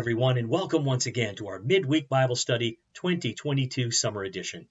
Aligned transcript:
Everyone, 0.00 0.38
and 0.38 0.48
welcome 0.48 0.86
once 0.86 1.04
again 1.04 1.34
to 1.34 1.48
our 1.48 1.58
Midweek 1.58 2.08
Bible 2.08 2.34
Study 2.34 2.78
2022 2.94 3.90
Summer 3.90 4.24
Edition. 4.24 4.66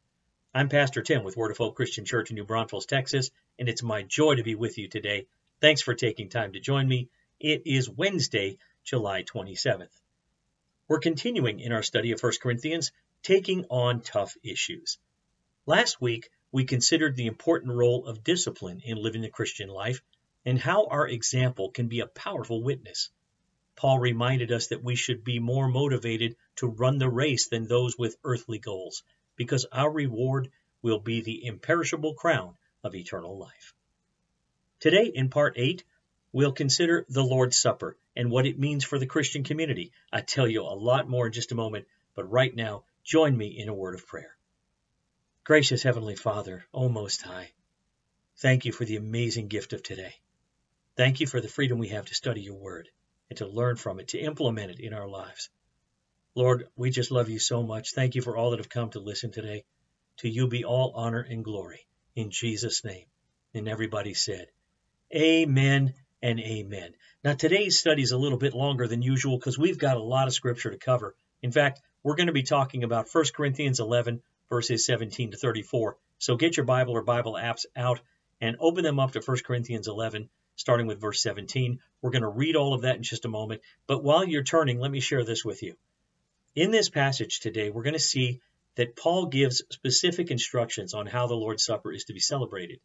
I'm 0.55 0.70
Pastor 0.70 1.04
Tim 1.04 1.23
with 1.23 1.38
Word 1.38 1.52
of 1.52 1.57
Hope 1.57 1.75
Christian 1.75 2.04
Church 2.04 2.32
in 2.32 2.36
New 2.36 2.46
Braunfels, 2.46 2.88
Texas, 2.88 3.29
and 3.60 3.70
it's 3.70 3.84
my 3.84 4.02
joy 4.02 4.34
to 4.34 4.43
be 4.43 4.55
with 4.55 4.79
you 4.79 4.88
today. 4.88 5.28
Thanks 5.61 5.84
for 5.84 5.93
taking 5.93 6.29
time 6.29 6.54
to 6.54 6.60
join 6.60 6.88
me. 6.88 7.10
It 7.39 7.61
is 7.68 7.88
Wednesday, 7.88 8.57
July 8.84 9.21
27th. 9.21 9.92
We're 10.88 10.97
continuing 10.97 11.59
in 11.59 11.73
our 11.73 11.83
study 11.83 12.11
of 12.11 12.24
1 12.24 12.33
Corinthians, 12.41 12.91
taking 13.21 13.66
on 13.69 14.02
tough 14.02 14.36
issues. 14.41 14.97
Last 15.68 16.02
week, 16.02 16.32
we 16.52 16.66
considered 16.66 17.16
the 17.16 17.27
important 17.27 17.74
role 17.74 18.07
of 18.07 18.24
discipline 18.24 18.82
in 18.83 18.97
living 18.97 19.21
the 19.21 19.30
Christian 19.30 19.69
life 19.69 20.02
and 20.43 20.57
how 20.57 20.88
our 20.88 21.07
example 21.07 21.69
can 21.69 21.88
be 21.88 22.00
a 22.00 22.07
powerful 22.07 22.64
witness. 22.64 23.11
Paul 23.79 23.97
reminded 23.97 24.51
us 24.51 24.68
that 24.68 24.83
we 24.83 24.96
should 24.96 25.24
be 25.24 25.39
more 25.39 25.69
motivated 25.69 26.36
to 26.57 26.68
run 26.68 26.97
the 26.97 27.10
race 27.10 27.47
than 27.47 27.65
those 27.65 27.97
with 27.97 28.18
earthly 28.25 28.60
goals, 28.60 29.04
because 29.38 29.64
our 29.71 29.89
reward 29.89 30.52
will 30.82 31.00
be 31.00 31.21
the 31.21 31.46
imperishable 31.46 32.14
crown 32.14 32.58
of 32.83 32.94
eternal 32.94 33.38
life. 33.38 33.73
Today, 34.81 35.05
in 35.05 35.30
part 35.30 35.53
8, 35.55 35.86
we'll 36.33 36.52
consider 36.52 37.05
the 37.08 37.23
Lord's 37.23 37.58
Supper 37.58 37.97
and 38.17 38.30
what 38.30 38.45
it 38.45 38.59
means 38.59 38.83
for 38.83 39.00
the 39.00 39.05
Christian 39.05 39.45
community. 39.45 39.94
I 40.11 40.19
tell 40.19 40.50
you 40.50 40.64
a 40.64 40.75
lot 40.75 41.08
more 41.08 41.27
in 41.27 41.31
just 41.31 41.53
a 41.53 41.55
moment, 41.55 41.88
but 42.16 42.30
right 42.30 42.53
now, 42.53 42.83
join 43.05 43.38
me 43.38 43.58
in 43.58 43.69
a 43.69 43.73
word 43.73 43.95
of 43.95 44.05
prayer. 44.05 44.35
Gracious 45.45 45.83
Heavenly 45.83 46.17
Father, 46.17 46.66
O 46.73 46.89
Most 46.89 47.22
High, 47.22 47.53
thank 48.39 48.66
you 48.66 48.73
for 48.73 48.83
the 48.83 48.97
amazing 48.97 49.47
gift 49.47 49.72
of 49.72 49.81
today. 49.81 50.16
Thank 50.97 51.22
you 51.22 51.27
for 51.27 51.39
the 51.39 51.47
freedom 51.47 51.80
we 51.80 51.88
have 51.88 52.07
to 52.07 52.13
study 52.13 52.41
your 52.41 52.57
word 52.57 52.89
and 53.30 53.38
to 53.38 53.47
learn 53.47 53.75
from 53.75 53.99
it, 53.99 54.09
to 54.09 54.19
implement 54.19 54.72
it 54.72 54.80
in 54.80 54.94
our 54.94 55.08
lives. 55.08 55.49
Lord, 56.35 56.67
we 56.75 56.89
just 56.89 57.11
love 57.11 57.30
you 57.30 57.39
so 57.39 57.63
much. 57.63 57.94
Thank 57.94 58.16
you 58.16 58.22
for 58.22 58.38
all 58.38 58.52
that 58.52 58.59
have 58.59 58.69
come 58.69 58.89
to 58.91 58.99
listen 58.99 59.31
today. 59.31 59.63
To 60.17 60.30
you 60.30 60.47
be 60.47 60.63
all 60.63 60.94
honor 60.95 61.22
and 61.22 61.44
glory. 61.44 61.88
In 62.16 62.31
Jesus' 62.31 62.83
name. 62.83 63.05
And 63.53 63.67
everybody 63.67 64.13
said, 64.13 64.47
Amen 65.16 65.94
and 66.22 66.39
amen. 66.39 66.94
Now, 67.23 67.33
today's 67.33 67.80
study 67.80 68.02
is 68.02 68.11
a 68.11 68.17
little 68.17 68.38
bit 68.38 68.53
longer 68.53 68.88
than 68.88 69.02
usual 69.02 69.38
because 69.38 69.57
we've 69.57 69.77
got 69.77 69.97
a 69.97 70.03
lot 70.03 70.27
of 70.27 70.33
scripture 70.33 70.72
to 70.72 70.77
cover. 70.77 71.16
In 71.41 71.52
fact, 71.52 71.81
we're 72.03 72.16
going 72.16 72.27
to 72.27 72.33
be 72.33 72.44
talking 72.44 72.83
about 72.83 73.07
1 73.11 73.25
Corinthians 73.35 73.80
11, 73.80 74.22
verses 74.50 74.85
17 74.85 75.31
to 75.31 75.38
34. 75.38 75.97
So 76.17 76.35
get 76.35 76.57
your 76.57 76.66
Bible 76.66 76.94
or 76.94 77.03
Bible 77.03 77.33
apps 77.33 77.66
out 77.75 78.00
and 78.41 78.57
open 78.59 78.83
them 78.83 79.00
up 79.00 79.11
to 79.13 79.22
1 79.22 79.38
Corinthians 79.45 79.88
11, 79.88 80.30
starting 80.59 80.88
with 80.88 80.99
verse 80.99 81.23
17. 81.23 81.79
We're 82.02 82.09
going 82.09 82.21
to 82.21 82.27
read 82.27 82.57
all 82.57 82.73
of 82.73 82.81
that 82.81 82.97
in 82.97 83.03
just 83.03 83.23
a 83.23 83.29
moment. 83.29 83.61
But 83.88 84.03
while 84.03 84.27
you're 84.27 84.43
turning, 84.43 84.77
let 84.77 84.91
me 84.91 84.99
share 84.99 85.23
this 85.23 85.45
with 85.45 85.63
you. 85.63 85.75
In 86.53 86.69
this 86.69 86.89
passage 86.89 87.39
today, 87.39 87.69
we're 87.69 87.83
going 87.83 87.93
to 87.93 87.99
see 87.99 88.41
that 88.75 88.97
Paul 88.97 89.27
gives 89.27 89.63
specific 89.69 90.31
instructions 90.31 90.93
on 90.93 91.07
how 91.07 91.27
the 91.27 91.33
Lord's 91.33 91.63
Supper 91.63 91.93
is 91.93 92.03
to 92.05 92.13
be 92.13 92.19
celebrated. 92.19 92.81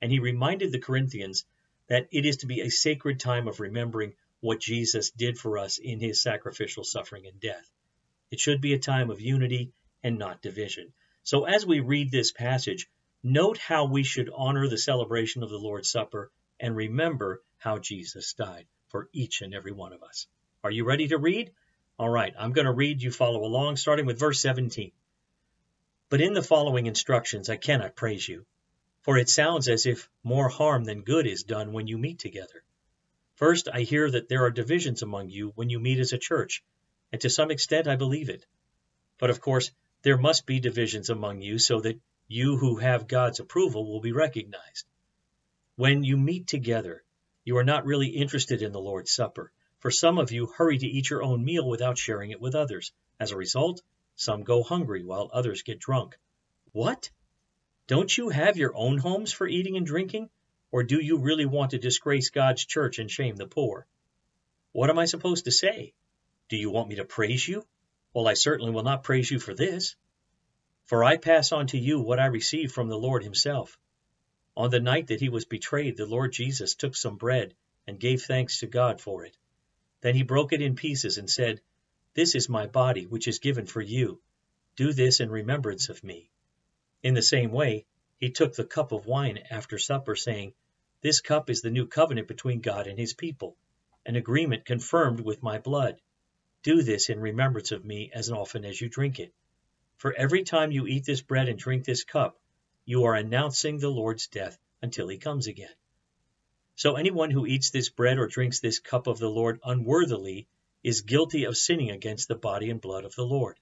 And 0.00 0.10
he 0.10 0.20
reminded 0.20 0.72
the 0.72 0.78
Corinthians 0.78 1.44
that 1.88 2.08
it 2.10 2.24
is 2.24 2.38
to 2.38 2.46
be 2.46 2.62
a 2.62 2.70
sacred 2.70 3.20
time 3.20 3.46
of 3.46 3.60
remembering 3.60 4.14
what 4.40 4.60
Jesus 4.60 5.10
did 5.10 5.36
for 5.36 5.58
us 5.58 5.76
in 5.76 6.00
his 6.00 6.22
sacrificial 6.22 6.82
suffering 6.82 7.26
and 7.26 7.38
death. 7.38 7.68
It 8.30 8.40
should 8.40 8.62
be 8.62 8.72
a 8.72 8.78
time 8.78 9.10
of 9.10 9.20
unity 9.20 9.72
and 10.02 10.18
not 10.18 10.40
division. 10.40 10.94
So 11.24 11.44
as 11.44 11.66
we 11.66 11.80
read 11.80 12.10
this 12.10 12.32
passage, 12.32 12.88
note 13.22 13.58
how 13.58 13.84
we 13.84 14.02
should 14.02 14.30
honor 14.34 14.66
the 14.66 14.78
celebration 14.78 15.42
of 15.42 15.50
the 15.50 15.58
Lord's 15.58 15.90
Supper 15.90 16.30
and 16.60 16.74
remember 16.74 17.42
how 17.58 17.78
Jesus 17.78 18.34
died 18.34 18.66
for 18.88 19.08
each 19.12 19.42
and 19.42 19.54
every 19.54 19.72
one 19.72 19.92
of 19.92 20.02
us. 20.02 20.26
Are 20.64 20.70
you 20.70 20.84
ready 20.84 21.08
to 21.08 21.18
read? 21.18 21.52
All 21.98 22.08
right, 22.08 22.34
I'm 22.38 22.52
going 22.52 22.66
to 22.66 22.72
read. 22.72 23.02
You 23.02 23.10
follow 23.10 23.44
along, 23.44 23.76
starting 23.76 24.06
with 24.06 24.18
verse 24.18 24.40
17. 24.40 24.92
But 26.10 26.20
in 26.20 26.32
the 26.32 26.42
following 26.42 26.86
instructions, 26.86 27.48
I 27.50 27.56
cannot 27.56 27.96
praise 27.96 28.26
you, 28.26 28.46
for 29.02 29.18
it 29.18 29.28
sounds 29.28 29.68
as 29.68 29.84
if 29.84 30.08
more 30.22 30.48
harm 30.48 30.84
than 30.84 31.02
good 31.02 31.26
is 31.26 31.42
done 31.42 31.72
when 31.72 31.86
you 31.86 31.98
meet 31.98 32.18
together. 32.18 32.62
First, 33.34 33.68
I 33.72 33.82
hear 33.82 34.10
that 34.10 34.28
there 34.28 34.44
are 34.44 34.50
divisions 34.50 35.02
among 35.02 35.30
you 35.30 35.52
when 35.54 35.70
you 35.70 35.78
meet 35.78 36.00
as 36.00 36.12
a 36.12 36.18
church, 36.18 36.62
and 37.12 37.20
to 37.20 37.30
some 37.30 37.50
extent 37.50 37.86
I 37.86 37.96
believe 37.96 38.28
it. 38.28 38.46
But 39.18 39.30
of 39.30 39.40
course, 39.40 39.70
there 40.02 40.16
must 40.16 40.46
be 40.46 40.60
divisions 40.60 41.10
among 41.10 41.42
you 41.42 41.58
so 41.58 41.80
that 41.80 42.00
you 42.26 42.56
who 42.56 42.76
have 42.76 43.08
God's 43.08 43.40
approval 43.40 43.90
will 43.90 44.00
be 44.00 44.12
recognized. 44.12 44.86
When 45.78 46.02
you 46.02 46.16
meet 46.16 46.48
together, 46.48 47.04
you 47.44 47.56
are 47.56 47.62
not 47.62 47.86
really 47.86 48.08
interested 48.08 48.62
in 48.62 48.72
the 48.72 48.80
Lord's 48.80 49.12
Supper, 49.12 49.52
for 49.78 49.92
some 49.92 50.18
of 50.18 50.32
you 50.32 50.46
hurry 50.46 50.76
to 50.76 50.88
eat 50.88 51.08
your 51.08 51.22
own 51.22 51.44
meal 51.44 51.68
without 51.68 51.96
sharing 51.96 52.32
it 52.32 52.40
with 52.40 52.56
others. 52.56 52.90
As 53.20 53.30
a 53.30 53.36
result, 53.36 53.80
some 54.16 54.42
go 54.42 54.64
hungry 54.64 55.04
while 55.04 55.30
others 55.32 55.62
get 55.62 55.78
drunk. 55.78 56.18
What? 56.72 57.10
Don't 57.86 58.18
you 58.18 58.28
have 58.30 58.56
your 58.56 58.74
own 58.74 58.98
homes 58.98 59.32
for 59.32 59.46
eating 59.46 59.76
and 59.76 59.86
drinking? 59.86 60.30
Or 60.72 60.82
do 60.82 61.00
you 61.00 61.16
really 61.16 61.46
want 61.46 61.70
to 61.70 61.78
disgrace 61.78 62.30
God's 62.30 62.64
church 62.64 62.98
and 62.98 63.08
shame 63.08 63.36
the 63.36 63.46
poor? 63.46 63.86
What 64.72 64.90
am 64.90 64.98
I 64.98 65.04
supposed 65.04 65.44
to 65.44 65.52
say? 65.52 65.92
Do 66.48 66.56
you 66.56 66.70
want 66.70 66.88
me 66.88 66.96
to 66.96 67.04
praise 67.04 67.46
you? 67.46 67.64
Well, 68.12 68.26
I 68.26 68.34
certainly 68.34 68.72
will 68.72 68.82
not 68.82 69.04
praise 69.04 69.30
you 69.30 69.38
for 69.38 69.54
this. 69.54 69.94
For 70.86 71.04
I 71.04 71.18
pass 71.18 71.52
on 71.52 71.68
to 71.68 71.78
you 71.78 72.00
what 72.00 72.18
I 72.18 72.26
received 72.26 72.72
from 72.72 72.88
the 72.88 72.98
Lord 72.98 73.22
Himself. 73.22 73.78
On 74.58 74.70
the 74.70 74.80
night 74.80 75.06
that 75.06 75.20
he 75.20 75.28
was 75.28 75.44
betrayed, 75.44 75.96
the 75.96 76.04
Lord 76.04 76.32
Jesus 76.32 76.74
took 76.74 76.96
some 76.96 77.16
bread 77.16 77.54
and 77.86 78.00
gave 78.00 78.22
thanks 78.22 78.58
to 78.58 78.66
God 78.66 79.00
for 79.00 79.24
it. 79.24 79.36
Then 80.00 80.16
he 80.16 80.24
broke 80.24 80.52
it 80.52 80.60
in 80.60 80.74
pieces 80.74 81.16
and 81.16 81.30
said, 81.30 81.60
This 82.14 82.34
is 82.34 82.48
my 82.48 82.66
body, 82.66 83.06
which 83.06 83.28
is 83.28 83.38
given 83.38 83.66
for 83.66 83.80
you. 83.80 84.20
Do 84.74 84.92
this 84.92 85.20
in 85.20 85.30
remembrance 85.30 85.88
of 85.88 86.02
me. 86.02 86.28
In 87.04 87.14
the 87.14 87.22
same 87.22 87.52
way, 87.52 87.86
he 88.16 88.30
took 88.30 88.56
the 88.56 88.64
cup 88.64 88.90
of 88.90 89.06
wine 89.06 89.38
after 89.48 89.78
supper, 89.78 90.16
saying, 90.16 90.54
This 91.02 91.20
cup 91.20 91.50
is 91.50 91.62
the 91.62 91.70
new 91.70 91.86
covenant 91.86 92.26
between 92.26 92.60
God 92.60 92.88
and 92.88 92.98
his 92.98 93.14
people, 93.14 93.56
an 94.06 94.16
agreement 94.16 94.64
confirmed 94.64 95.20
with 95.20 95.40
my 95.40 95.58
blood. 95.60 96.00
Do 96.64 96.82
this 96.82 97.10
in 97.10 97.20
remembrance 97.20 97.70
of 97.70 97.84
me 97.84 98.10
as 98.12 98.28
often 98.28 98.64
as 98.64 98.80
you 98.80 98.88
drink 98.88 99.20
it. 99.20 99.32
For 99.98 100.12
every 100.14 100.42
time 100.42 100.72
you 100.72 100.88
eat 100.88 101.04
this 101.04 101.22
bread 101.22 101.48
and 101.48 101.56
drink 101.60 101.84
this 101.84 102.02
cup, 102.02 102.40
you 102.88 103.04
are 103.04 103.14
announcing 103.14 103.76
the 103.76 103.90
Lord's 103.90 104.28
death 104.28 104.58
until 104.80 105.08
he 105.08 105.18
comes 105.18 105.46
again. 105.46 105.74
So 106.74 106.96
anyone 106.96 107.30
who 107.30 107.44
eats 107.44 107.68
this 107.68 107.90
bread 107.90 108.18
or 108.18 108.26
drinks 108.28 108.60
this 108.60 108.78
cup 108.78 109.06
of 109.06 109.18
the 109.18 109.28
Lord 109.28 109.60
unworthily 109.62 110.46
is 110.82 111.02
guilty 111.02 111.44
of 111.44 111.58
sinning 111.58 111.90
against 111.90 112.28
the 112.28 112.34
body 112.34 112.70
and 112.70 112.80
blood 112.80 113.04
of 113.04 113.14
the 113.14 113.26
Lord. 113.26 113.58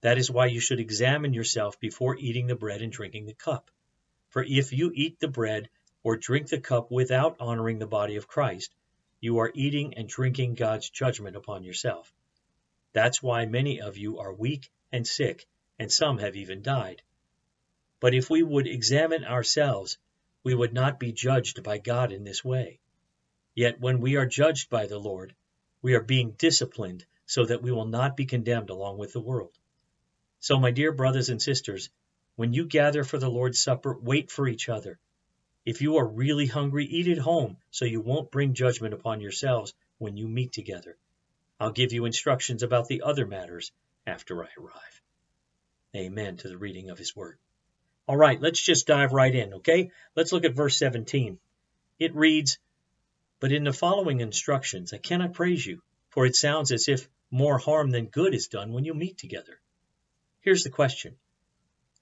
That 0.00 0.16
is 0.16 0.30
why 0.30 0.46
you 0.46 0.60
should 0.60 0.80
examine 0.80 1.34
yourself 1.34 1.78
before 1.80 2.16
eating 2.16 2.46
the 2.46 2.54
bread 2.54 2.80
and 2.80 2.90
drinking 2.90 3.26
the 3.26 3.34
cup. 3.34 3.70
For 4.30 4.42
if 4.42 4.72
you 4.72 4.90
eat 4.94 5.20
the 5.20 5.28
bread 5.28 5.68
or 6.02 6.16
drink 6.16 6.48
the 6.48 6.58
cup 6.58 6.90
without 6.90 7.36
honoring 7.38 7.78
the 7.78 7.86
body 7.86 8.16
of 8.16 8.26
Christ, 8.26 8.74
you 9.20 9.36
are 9.36 9.52
eating 9.54 9.92
and 9.98 10.08
drinking 10.08 10.54
God's 10.54 10.88
judgment 10.88 11.36
upon 11.36 11.62
yourself. 11.62 12.10
That's 12.94 13.22
why 13.22 13.44
many 13.44 13.82
of 13.82 13.98
you 13.98 14.18
are 14.18 14.32
weak 14.32 14.70
and 14.90 15.06
sick, 15.06 15.46
and 15.78 15.92
some 15.92 16.16
have 16.16 16.36
even 16.36 16.62
died. 16.62 17.02
But 17.98 18.14
if 18.14 18.28
we 18.28 18.42
would 18.42 18.66
examine 18.66 19.24
ourselves, 19.24 19.98
we 20.44 20.54
would 20.54 20.72
not 20.72 21.00
be 21.00 21.12
judged 21.12 21.62
by 21.62 21.78
God 21.78 22.12
in 22.12 22.24
this 22.24 22.44
way. 22.44 22.78
Yet 23.54 23.80
when 23.80 24.00
we 24.00 24.16
are 24.16 24.26
judged 24.26 24.68
by 24.68 24.86
the 24.86 24.98
Lord, 24.98 25.34
we 25.80 25.94
are 25.94 26.02
being 26.02 26.32
disciplined 26.32 27.06
so 27.24 27.44
that 27.44 27.62
we 27.62 27.72
will 27.72 27.86
not 27.86 28.16
be 28.16 28.26
condemned 28.26 28.70
along 28.70 28.98
with 28.98 29.12
the 29.12 29.20
world. 29.20 29.58
So, 30.40 30.60
my 30.60 30.70
dear 30.70 30.92
brothers 30.92 31.30
and 31.30 31.40
sisters, 31.40 31.88
when 32.36 32.52
you 32.52 32.66
gather 32.66 33.02
for 33.02 33.18
the 33.18 33.30
Lord's 33.30 33.58
Supper, 33.58 33.98
wait 33.98 34.30
for 34.30 34.46
each 34.46 34.68
other. 34.68 34.98
If 35.64 35.80
you 35.80 35.96
are 35.96 36.06
really 36.06 36.46
hungry, 36.46 36.84
eat 36.84 37.08
at 37.08 37.18
home 37.18 37.56
so 37.70 37.86
you 37.86 38.00
won't 38.00 38.30
bring 38.30 38.54
judgment 38.54 38.94
upon 38.94 39.20
yourselves 39.20 39.74
when 39.98 40.16
you 40.16 40.28
meet 40.28 40.52
together. 40.52 40.98
I'll 41.58 41.72
give 41.72 41.92
you 41.92 42.04
instructions 42.04 42.62
about 42.62 42.88
the 42.88 43.02
other 43.02 43.26
matters 43.26 43.72
after 44.06 44.44
I 44.44 44.48
arrive. 44.58 45.02
Amen 45.96 46.36
to 46.36 46.48
the 46.48 46.58
reading 46.58 46.90
of 46.90 46.98
His 46.98 47.16
Word. 47.16 47.38
All 48.08 48.16
right, 48.16 48.40
let's 48.40 48.60
just 48.62 48.86
dive 48.86 49.12
right 49.12 49.34
in, 49.34 49.54
okay? 49.54 49.90
Let's 50.14 50.32
look 50.32 50.44
at 50.44 50.54
verse 50.54 50.78
17. 50.78 51.38
It 51.98 52.14
reads, 52.14 52.58
But 53.40 53.52
in 53.52 53.64
the 53.64 53.72
following 53.72 54.20
instructions 54.20 54.92
I 54.92 54.98
cannot 54.98 55.34
praise 55.34 55.66
you, 55.66 55.82
for 56.10 56.24
it 56.24 56.36
sounds 56.36 56.70
as 56.70 56.88
if 56.88 57.08
more 57.30 57.58
harm 57.58 57.90
than 57.90 58.06
good 58.06 58.32
is 58.32 58.46
done 58.46 58.72
when 58.72 58.84
you 58.84 58.94
meet 58.94 59.18
together. 59.18 59.60
Here's 60.40 60.62
the 60.62 60.70
question 60.70 61.16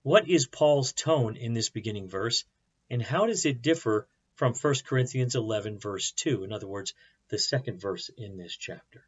What 0.03 0.29
is 0.29 0.47
Paul's 0.47 0.93
tone 0.93 1.37
in 1.37 1.55
this 1.55 1.71
beginning 1.71 2.09
verse, 2.09 2.45
and 2.91 3.03
how 3.03 3.27
does 3.27 3.47
it 3.47 3.63
differ 3.63 4.07
from 4.35 4.53
1 4.53 4.75
Corinthians 4.85 5.35
11, 5.35 5.79
verse 5.79 6.13
2? 6.13 6.45
In 6.45 6.53
other 6.53 6.67
words, 6.67 6.93
the 7.29 7.39
second 7.39 7.81
verse 7.81 8.11
in 8.19 8.37
this 8.37 8.55
chapter. 8.55 9.07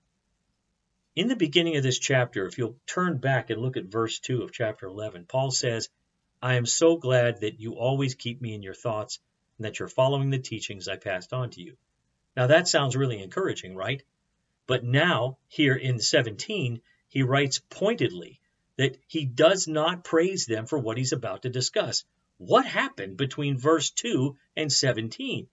In 1.14 1.28
the 1.28 1.36
beginning 1.36 1.76
of 1.76 1.82
this 1.82 1.98
chapter, 1.98 2.46
if 2.46 2.56
you'll 2.56 2.78
turn 2.86 3.18
back 3.18 3.50
and 3.50 3.60
look 3.60 3.76
at 3.76 3.84
verse 3.84 4.18
2 4.18 4.42
of 4.42 4.52
chapter 4.52 4.86
11, 4.86 5.26
Paul 5.26 5.50
says, 5.50 5.90
I 6.42 6.54
am 6.54 6.66
so 6.66 6.96
glad 6.96 7.40
that 7.40 7.60
you 7.60 7.76
always 7.76 8.14
keep 8.14 8.40
me 8.40 8.54
in 8.54 8.62
your 8.62 8.74
thoughts 8.74 9.18
and 9.56 9.64
that 9.64 9.78
you're 9.78 9.88
following 9.88 10.30
the 10.30 10.38
teachings 10.38 10.86
I 10.86 10.96
passed 10.96 11.32
on 11.32 11.50
to 11.50 11.62
you. 11.62 11.76
Now 12.36 12.46
that 12.48 12.68
sounds 12.68 12.94
really 12.94 13.22
encouraging, 13.22 13.74
right? 13.74 14.02
But 14.66 14.84
now, 14.84 15.38
here 15.48 15.74
in 15.74 15.98
17, 15.98 16.82
he 17.08 17.22
writes 17.22 17.60
pointedly 17.70 18.40
that 18.76 18.98
he 19.06 19.24
does 19.24 19.66
not 19.66 20.04
praise 20.04 20.44
them 20.44 20.66
for 20.66 20.78
what 20.78 20.98
he's 20.98 21.12
about 21.12 21.42
to 21.42 21.48
discuss. 21.48 22.04
What 22.38 22.66
happened 22.66 23.16
between 23.16 23.56
verse 23.56 23.90
2 23.90 24.36
and 24.56 24.70
17? 24.70 25.48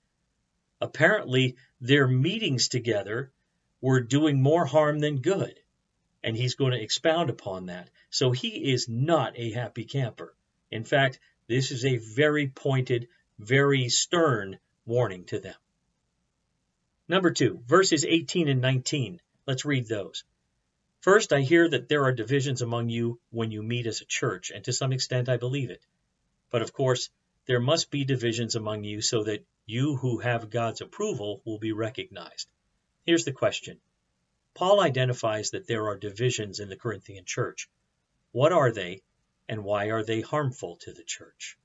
Apparently, 0.81 1.55
their 1.79 2.07
meetings 2.07 2.67
together 2.67 3.31
were 3.79 4.01
doing 4.01 4.41
more 4.41 4.65
harm 4.65 4.99
than 4.99 5.21
good. 5.21 5.57
And 6.23 6.35
he's 6.35 6.55
going 6.55 6.71
to 6.71 6.81
expound 6.81 7.29
upon 7.29 7.67
that. 7.67 7.89
So 8.09 8.31
he 8.31 8.73
is 8.73 8.89
not 8.89 9.37
a 9.37 9.51
happy 9.51 9.85
camper. 9.85 10.35
In 10.73 10.83
fact, 10.85 11.19
this 11.45 11.69
is 11.69 11.85
a 11.85 11.97
very 11.97 12.47
pointed, 12.47 13.07
very 13.37 13.89
stern 13.89 14.57
warning 14.87 15.23
to 15.25 15.39
them. 15.39 15.55
Number 17.07 17.29
two, 17.29 17.61
verses 17.67 18.03
18 18.03 18.47
and 18.47 18.59
19. 18.59 19.21
Let's 19.45 19.65
read 19.65 19.87
those. 19.87 20.23
First, 21.01 21.31
I 21.31 21.41
hear 21.41 21.69
that 21.69 21.89
there 21.89 22.05
are 22.05 22.11
divisions 22.11 22.63
among 22.63 22.89
you 22.89 23.19
when 23.29 23.51
you 23.51 23.61
meet 23.61 23.85
as 23.85 24.01
a 24.01 24.05
church, 24.05 24.49
and 24.49 24.63
to 24.65 24.73
some 24.73 24.91
extent 24.91 25.29
I 25.29 25.37
believe 25.37 25.69
it. 25.69 25.85
But 26.49 26.63
of 26.63 26.73
course, 26.73 27.11
there 27.45 27.59
must 27.59 27.91
be 27.91 28.03
divisions 28.03 28.55
among 28.55 28.83
you 28.83 29.01
so 29.01 29.25
that 29.25 29.45
you 29.67 29.97
who 29.97 30.17
have 30.19 30.49
God's 30.49 30.81
approval 30.81 31.43
will 31.45 31.59
be 31.59 31.71
recognized. 31.71 32.49
Here's 33.05 33.25
the 33.25 33.31
question 33.31 33.79
Paul 34.55 34.81
identifies 34.81 35.51
that 35.51 35.67
there 35.67 35.85
are 35.85 35.97
divisions 35.97 36.59
in 36.59 36.69
the 36.69 36.77
Corinthian 36.77 37.25
church. 37.25 37.69
What 38.31 38.51
are 38.51 38.71
they, 38.71 39.03
and 39.47 39.63
why 39.63 39.89
are 39.89 40.03
they 40.03 40.21
harmful 40.21 40.77
to 40.77 40.93
the 40.93 41.03
church? 41.03 41.57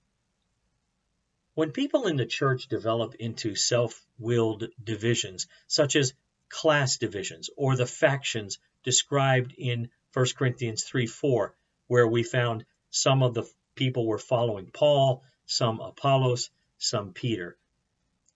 When 1.55 1.73
people 1.73 2.07
in 2.07 2.17
the 2.17 2.27
church 2.27 2.69
develop 2.69 3.15
into 3.17 3.55
self 3.55 4.05
willed 4.19 4.65
divisions, 4.83 5.47
such 5.67 5.97
as 5.97 6.15
class 6.49 6.97
divisions 6.99 7.51
or 7.57 7.77
the 7.77 7.87
factions 7.87 8.59
described 8.85 9.55
in 9.59 9.91
1 10.13 10.27
Corinthians 10.37 10.85
3 10.85 11.07
4, 11.07 11.55
where 11.89 12.07
we 12.07 12.23
found 12.23 12.65
some 12.91 13.23
of 13.23 13.35
the 13.35 13.51
people 13.75 14.07
were 14.07 14.19
following 14.19 14.71
Paul, 14.71 15.23
some 15.47 15.81
Apollos, 15.81 16.51
some 16.79 17.13
Peter. 17.13 17.57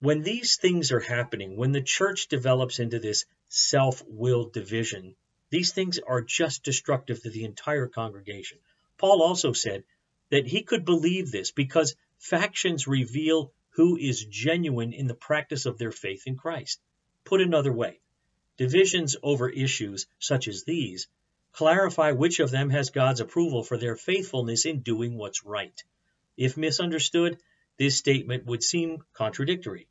When 0.01 0.23
these 0.23 0.57
things 0.57 0.91
are 0.91 1.01
happening, 1.01 1.57
when 1.57 1.73
the 1.73 1.83
church 1.83 2.27
develops 2.29 2.81
into 2.81 2.99
this 2.99 3.25
self 3.49 4.03
willed 4.07 4.53
division, 4.53 5.15
these 5.51 5.73
things 5.73 5.99
are 5.99 6.23
just 6.23 6.65
destructive 6.65 7.23
to 7.23 7.31
the 7.31 7.45
entire 7.45 7.87
congregation. 7.87 8.59
Paul 9.03 9.21
also 9.21 9.53
said 9.53 9.83
that 10.31 10.47
he 10.47 10.63
could 10.63 10.85
believe 10.85 11.33
this 11.33 11.51
because 11.51 11.97
factions 12.19 12.87
reveal 12.87 13.53
who 13.71 13.97
is 13.97 14.25
genuine 14.25 14.93
in 14.93 15.09
the 15.09 15.15
practice 15.15 15.67
of 15.67 15.77
their 15.77 15.91
faith 15.91 16.23
in 16.29 16.37
Christ. 16.37 16.81
Put 17.25 17.41
another 17.41 17.73
way, 17.73 17.99
Divisions 18.59 19.17
over 19.25 19.49
issues 19.49 20.07
such 20.21 20.47
as 20.47 20.63
these 20.63 21.09
clarify 21.51 22.13
which 22.13 22.39
of 22.39 22.53
them 22.53 22.71
has 22.71 22.91
God's 22.91 23.19
approval 23.19 23.65
for 23.65 23.77
their 23.77 23.97
faithfulness 23.97 24.67
in 24.67 24.83
doing 24.83 25.17
what's 25.17 25.45
right. 25.45 25.83
If 26.37 26.57
misunderstood, 26.57 27.39
this 27.79 27.97
statement 27.97 28.47
would 28.47 28.63
seem 28.63 29.03
contradictory. 29.15 29.89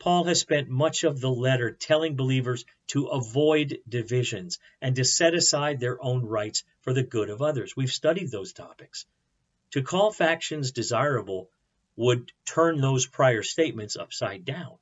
Paul 0.00 0.24
has 0.24 0.40
spent 0.40 0.70
much 0.70 1.04
of 1.04 1.20
the 1.20 1.30
letter 1.30 1.72
telling 1.72 2.16
believers 2.16 2.64
to 2.88 3.08
avoid 3.08 3.80
divisions 3.86 4.58
and 4.80 4.96
to 4.96 5.04
set 5.04 5.34
aside 5.34 5.78
their 5.78 6.02
own 6.02 6.24
rights 6.24 6.64
for 6.80 6.94
the 6.94 7.02
good 7.02 7.28
of 7.28 7.42
others. 7.42 7.76
We've 7.76 7.92
studied 7.92 8.30
those 8.30 8.54
topics. 8.54 9.04
To 9.72 9.82
call 9.82 10.10
factions 10.10 10.72
desirable 10.72 11.50
would 11.96 12.32
turn 12.46 12.80
those 12.80 13.06
prior 13.06 13.42
statements 13.42 13.94
upside 13.96 14.46
down. 14.46 14.78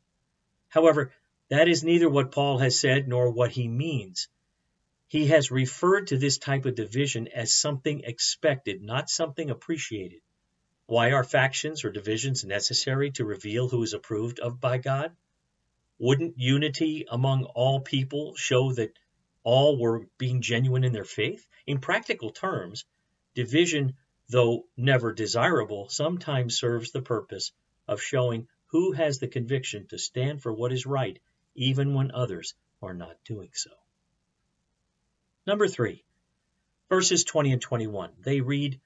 However, 0.68 1.12
that 1.48 1.66
is 1.66 1.82
neither 1.82 2.08
what 2.08 2.30
Paul 2.30 2.58
has 2.58 2.78
said 2.78 3.08
nor 3.08 3.28
what 3.30 3.50
he 3.50 3.66
means. 3.66 4.28
He 5.08 5.26
has 5.26 5.50
referred 5.50 6.06
to 6.08 6.18
this 6.18 6.38
type 6.38 6.64
of 6.64 6.76
division 6.76 7.26
as 7.26 7.52
something 7.52 8.02
expected, 8.04 8.82
not 8.82 9.10
something 9.10 9.50
appreciated. 9.50 10.20
Why 10.88 11.12
are 11.12 11.22
factions 11.22 11.84
or 11.84 11.90
divisions 11.90 12.46
necessary 12.46 13.10
to 13.10 13.24
reveal 13.26 13.68
who 13.68 13.82
is 13.82 13.92
approved 13.92 14.40
of 14.40 14.58
by 14.58 14.78
God? 14.78 15.14
Wouldn't 15.98 16.38
unity 16.38 17.04
among 17.10 17.44
all 17.44 17.80
people 17.82 18.34
show 18.36 18.72
that 18.72 18.98
all 19.42 19.78
were 19.78 20.06
being 20.16 20.40
genuine 20.40 20.84
in 20.84 20.94
their 20.94 21.04
faith? 21.04 21.46
In 21.66 21.78
practical 21.78 22.30
terms, 22.30 22.86
division, 23.34 23.98
though 24.30 24.66
never 24.78 25.12
desirable, 25.12 25.90
sometimes 25.90 26.58
serves 26.58 26.90
the 26.90 27.02
purpose 27.02 27.52
of 27.86 28.00
showing 28.00 28.48
who 28.68 28.92
has 28.92 29.18
the 29.18 29.28
conviction 29.28 29.88
to 29.88 29.98
stand 29.98 30.40
for 30.40 30.54
what 30.54 30.72
is 30.72 30.86
right 30.86 31.18
even 31.54 31.92
when 31.92 32.12
others 32.12 32.54
are 32.80 32.94
not 32.94 33.22
doing 33.26 33.50
so. 33.52 33.72
Number 35.46 35.68
three, 35.68 36.02
verses 36.88 37.24
20 37.24 37.52
and 37.52 37.60
21. 37.60 38.14
They 38.20 38.40
read, 38.40 38.80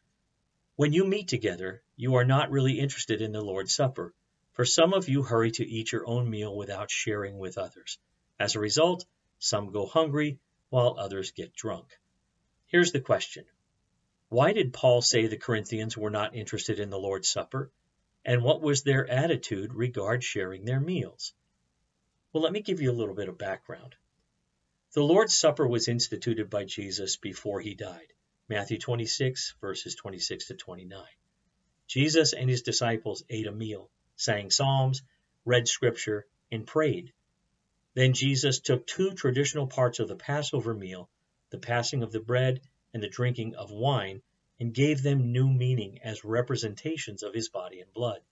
When 0.75 0.95
you 0.95 1.05
meet 1.05 1.29
together, 1.29 1.83
you 1.97 2.15
are 2.15 2.25
not 2.25 2.51
really 2.51 2.81
interested 2.81 3.21
in 3.21 3.33
the 3.33 3.43
Lord's 3.43 3.75
Supper, 3.75 4.15
for 4.53 4.65
some 4.65 4.95
of 4.95 5.07
you 5.07 5.23
hurry 5.23 5.51
to 5.51 5.69
eat 5.69 5.93
your 5.93 6.07
own 6.07 6.31
meal 6.31 6.57
without 6.57 6.91
sharing 6.91 7.39
with 7.39 7.59
others. 7.59 7.99
As 8.41 8.55
a 8.55 8.61
result, 8.61 9.05
some 9.39 9.71
go 9.71 9.85
hungry 9.85 10.39
while 10.71 10.97
others 10.99 11.33
get 11.33 11.55
drunk. 11.55 11.99
Here's 12.69 12.91
the 12.91 13.03
question 13.03 13.45
Why 14.31 14.55
did 14.55 14.73
Paul 14.73 15.03
say 15.03 15.27
the 15.27 15.37
Corinthians 15.37 15.99
were 15.99 16.09
not 16.09 16.35
interested 16.35 16.81
in 16.81 16.89
the 16.89 16.99
Lord's 16.99 17.29
Supper? 17.29 17.71
And 18.25 18.43
what 18.43 18.63
was 18.63 18.83
their 18.83 19.07
attitude 19.07 19.75
regard 19.75 20.25
sharing 20.25 20.65
their 20.65 20.81
meals? 20.81 21.35
Well, 22.33 22.43
let 22.43 22.53
me 22.53 22.63
give 22.63 22.81
you 22.81 22.91
a 22.91 22.99
little 22.99 23.15
bit 23.15 23.29
of 23.29 23.37
background. 23.37 23.95
The 24.95 25.05
Lord's 25.05 25.37
Supper 25.37 25.69
was 25.69 25.87
instituted 25.87 26.49
by 26.49 26.65
Jesus 26.65 27.19
before 27.19 27.61
he 27.61 27.75
died. 27.75 28.15
Matthew 28.49 28.79
26, 28.79 29.55
verses 29.61 29.95
26 29.95 30.49
to 30.49 30.55
29. 30.55 31.05
Jesus 31.87 32.33
and 32.33 32.51
his 32.51 32.63
disciples 32.63 33.23
ate 33.31 33.47
a 33.47 33.53
meal, 33.53 33.89
sang 34.17 34.51
psalms, 34.51 35.03
read 35.45 35.69
scripture, 35.69 36.27
and 36.51 36.67
prayed. 36.67 37.13
Then 37.95 38.15
Jesus 38.15 38.59
took 38.59 38.87
two 38.87 39.13
traditional 39.13 39.67
parts 39.67 40.01
of 40.01 40.09
the 40.09 40.17
Passover 40.17 40.75
meal, 40.75 41.09
the 41.51 41.59
passing 41.59 42.03
of 42.03 42.11
the 42.11 42.21
bread 42.21 42.61
and 42.93 43.03
the 43.03 43.09
drinking 43.09 43.55
of 43.55 43.71
wine, 43.71 44.23
and 44.59 44.75
gave 44.75 45.03
them 45.03 45.33
new 45.33 45.49
meaning 45.49 46.01
as 46.03 46.25
representations 46.25 47.23
of 47.23 47.35
his 47.35 47.49
body 47.49 47.81
and 47.81 47.93
blood. 47.93 48.23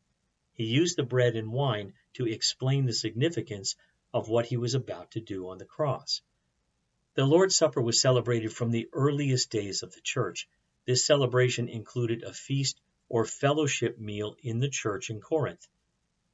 He 0.55 0.65
used 0.65 0.97
the 0.97 1.03
bread 1.03 1.37
and 1.37 1.53
wine 1.53 1.95
to 2.15 2.27
explain 2.27 2.85
the 2.85 2.93
significance 2.93 3.77
of 4.13 4.29
what 4.29 4.47
he 4.47 4.57
was 4.57 4.75
about 4.75 5.13
to 5.13 5.21
do 5.21 5.49
on 5.49 5.59
the 5.59 5.65
cross. 5.65 6.21
The 7.21 7.27
Lord's 7.27 7.55
Supper 7.55 7.83
was 7.83 8.01
celebrated 8.01 8.51
from 8.51 8.71
the 8.71 8.89
earliest 8.95 9.51
days 9.51 9.83
of 9.83 9.93
the 9.93 10.01
church. 10.01 10.49
This 10.87 11.05
celebration 11.05 11.69
included 11.69 12.23
a 12.23 12.33
feast 12.33 12.81
or 13.11 13.27
fellowship 13.27 13.99
meal 13.99 14.39
in 14.43 14.59
the 14.59 14.71
church 14.71 15.11
in 15.11 15.21
Corinth. 15.21 15.69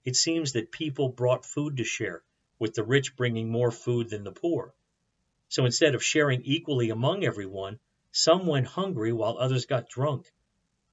It 0.04 0.14
seems 0.14 0.52
that 0.52 0.70
people 0.70 1.08
brought 1.08 1.44
food 1.44 1.78
to 1.78 1.82
share, 1.82 2.22
with 2.60 2.74
the 2.74 2.84
rich 2.84 3.16
bringing 3.16 3.50
more 3.50 3.72
food 3.72 4.10
than 4.10 4.22
the 4.22 4.30
poor. 4.30 4.76
So 5.48 5.64
instead 5.64 5.96
of 5.96 6.04
sharing 6.04 6.42
equally 6.42 6.90
among 6.90 7.24
everyone, 7.24 7.80
some 8.12 8.46
went 8.46 8.68
hungry 8.68 9.12
while 9.12 9.38
others 9.38 9.66
got 9.66 9.88
drunk. 9.88 10.32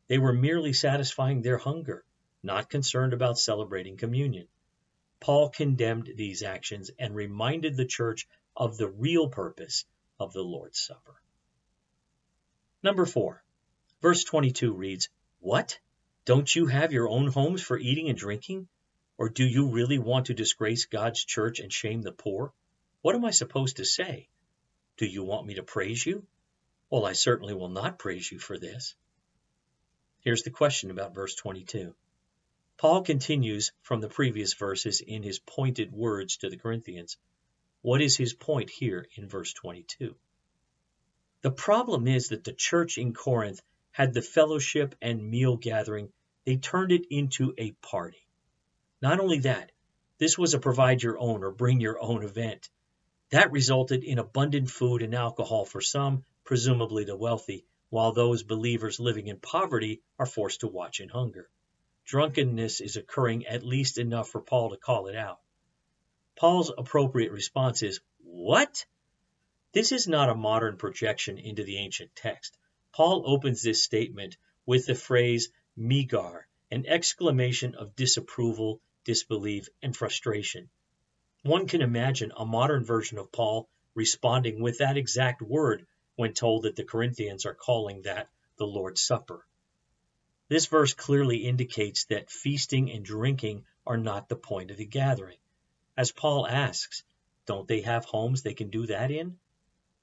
They 0.08 0.18
were 0.18 0.34
merely 0.34 0.74
satisfying 0.74 1.44
their 1.44 1.60
hunger, 1.60 2.04
not 2.42 2.68
concerned 2.68 3.14
about 3.14 3.38
celebrating 3.38 3.98
communion. 3.98 4.48
Paul 5.20 5.50
condemned 5.50 6.14
these 6.16 6.42
actions 6.42 6.90
and 6.98 7.14
reminded 7.14 7.78
the 7.78 7.86
church 7.86 8.28
of 8.56 8.78
the 8.78 8.88
real 8.88 9.28
purpose 9.30 9.86
of 10.20 10.34
the 10.34 10.44
Lord's 10.44 10.80
Supper. 10.80 11.22
Number 12.84 13.06
four, 13.06 13.44
verse 14.02 14.24
22 14.24 14.74
reads, 14.74 15.10
What? 15.40 15.80
Don't 16.26 16.54
you 16.56 16.68
have 16.68 16.94
your 16.94 17.10
own 17.10 17.28
homes 17.28 17.62
for 17.62 17.78
eating 17.78 18.10
and 18.10 18.18
drinking? 18.18 18.68
Or 19.18 19.30
do 19.30 19.46
you 19.46 19.70
really 19.70 20.00
want 20.00 20.28
to 20.28 20.34
disgrace 20.34 20.86
God's 20.86 21.24
church 21.24 21.60
and 21.60 21.72
shame 21.72 22.02
the 22.02 22.12
poor? 22.12 22.54
What 23.02 23.16
am 23.16 23.26
I 23.26 23.32
supposed 23.32 23.78
to 23.78 23.86
say? 23.86 24.30
Do 24.98 25.06
you 25.06 25.24
want 25.24 25.48
me 25.48 25.56
to 25.56 25.64
praise 25.64 26.06
you? 26.06 26.26
Well, 26.90 27.06
I 27.06 27.14
certainly 27.14 27.54
will 27.54 27.70
not 27.70 28.00
praise 28.00 28.32
you 28.32 28.40
for 28.40 28.58
this. 28.58 28.96
Here's 30.20 30.44
the 30.44 30.52
question 30.52 30.92
about 30.92 31.16
verse 31.16 31.36
22. 31.36 31.96
Paul 32.78 33.04
continues 33.04 33.72
from 33.82 34.02
the 34.02 34.10
previous 34.10 34.54
verses 34.54 35.02
in 35.02 35.24
his 35.24 35.40
pointed 35.40 35.92
words 35.92 36.38
to 36.38 36.50
the 36.50 36.58
Corinthians. 36.58 37.18
What 37.84 38.02
is 38.02 38.18
his 38.18 38.34
point 38.34 38.72
here 38.72 39.08
in 39.16 39.28
verse 39.28 39.54
22? 39.54 40.16
The 41.42 41.52
problem 41.52 42.08
is 42.08 42.30
that 42.30 42.44
the 42.44 42.54
church 42.54 42.98
in 42.98 43.14
Corinth 43.14 43.62
had 43.92 44.14
the 44.14 44.24
fellowship 44.24 44.96
and 45.02 45.30
meal 45.30 45.58
gathering, 45.58 46.12
they 46.46 46.58
turned 46.58 46.92
it 46.92 47.06
into 47.12 47.54
a 47.58 47.74
party. 47.74 48.26
Not 49.02 49.20
only 49.20 49.40
that, 49.40 49.72
this 50.18 50.38
was 50.38 50.56
a 50.56 50.60
provide 50.60 51.04
your 51.04 51.20
own 51.20 51.44
or 51.44 51.52
bring 51.52 51.80
your 51.80 52.02
own 52.02 52.24
event. 52.24 52.70
That 53.30 53.52
resulted 53.52 54.04
in 54.04 54.18
abundant 54.18 54.72
food 54.72 55.02
and 55.02 55.14
alcohol 55.14 55.66
for 55.66 55.82
some, 55.82 56.26
presumably 56.46 57.04
the 57.04 57.18
wealthy, 57.18 57.66
while 57.90 58.14
those 58.14 58.44
believers 58.44 59.00
living 59.00 59.28
in 59.28 59.40
poverty 59.40 60.02
are 60.18 60.26
forced 60.26 60.62
to 60.62 60.68
watch 60.68 61.00
in 61.00 61.10
hunger 61.10 61.50
drunkenness 62.06 62.82
is 62.82 62.98
occurring 62.98 63.46
at 63.46 63.64
least 63.64 63.98
enough 63.98 64.30
for 64.30 64.42
Paul 64.42 64.72
to 64.72 64.78
call 64.78 65.08
it 65.08 65.16
out. 65.16 65.40
Paul's 66.36 66.72
appropriate 66.76 67.32
response 67.32 67.84
is, 67.84 68.00
What? 68.24 68.86
This 69.72 69.92
is 69.92 70.08
not 70.08 70.30
a 70.30 70.36
modern 70.36 70.78
projection 70.78 71.38
into 71.38 71.64
the 71.64 71.78
ancient 71.78 72.16
text. 72.16 72.58
Paul 72.92 73.24
opens 73.26 73.62
this 73.62 73.84
statement 73.84 74.38
with 74.66 74.86
the 74.86 74.96
phrase 74.96 75.52
megar, 75.78 76.48
an 76.72 76.86
exclamation 76.88 77.76
of 77.76 77.96
disapproval, 77.96 78.82
disbelief, 79.04 79.70
and 79.82 79.96
frustration. 79.96 80.70
One 81.44 81.68
can 81.68 81.82
imagine 81.82 82.32
a 82.36 82.46
modern 82.46 82.84
version 82.84 83.18
of 83.18 83.32
Paul 83.32 83.70
responding 83.94 84.62
with 84.62 84.80
that 84.80 84.98
exact 84.98 85.42
word 85.42 85.86
when 86.16 86.34
told 86.34 86.64
that 86.64 86.76
the 86.76 86.84
Corinthians 86.84 87.46
are 87.46 87.54
calling 87.54 88.04
that 88.04 88.30
the 88.58 88.66
Lord's 88.66 89.02
Supper. 89.02 89.46
This 90.48 90.68
verse 90.68 90.94
clearly 90.94 91.46
indicates 91.46 92.06
that 92.06 92.32
feasting 92.32 92.92
and 92.92 93.04
drinking 93.04 93.66
are 93.86 93.98
not 93.98 94.30
the 94.30 94.36
point 94.36 94.72
of 94.72 94.78
the 94.78 94.86
gathering. 94.86 95.38
As 95.96 96.12
Paul 96.12 96.48
asks, 96.48 97.04
don't 97.46 97.68
they 97.68 97.82
have 97.82 98.06
homes 98.06 98.42
they 98.42 98.54
can 98.54 98.70
do 98.70 98.88
that 98.88 99.12
in? 99.12 99.38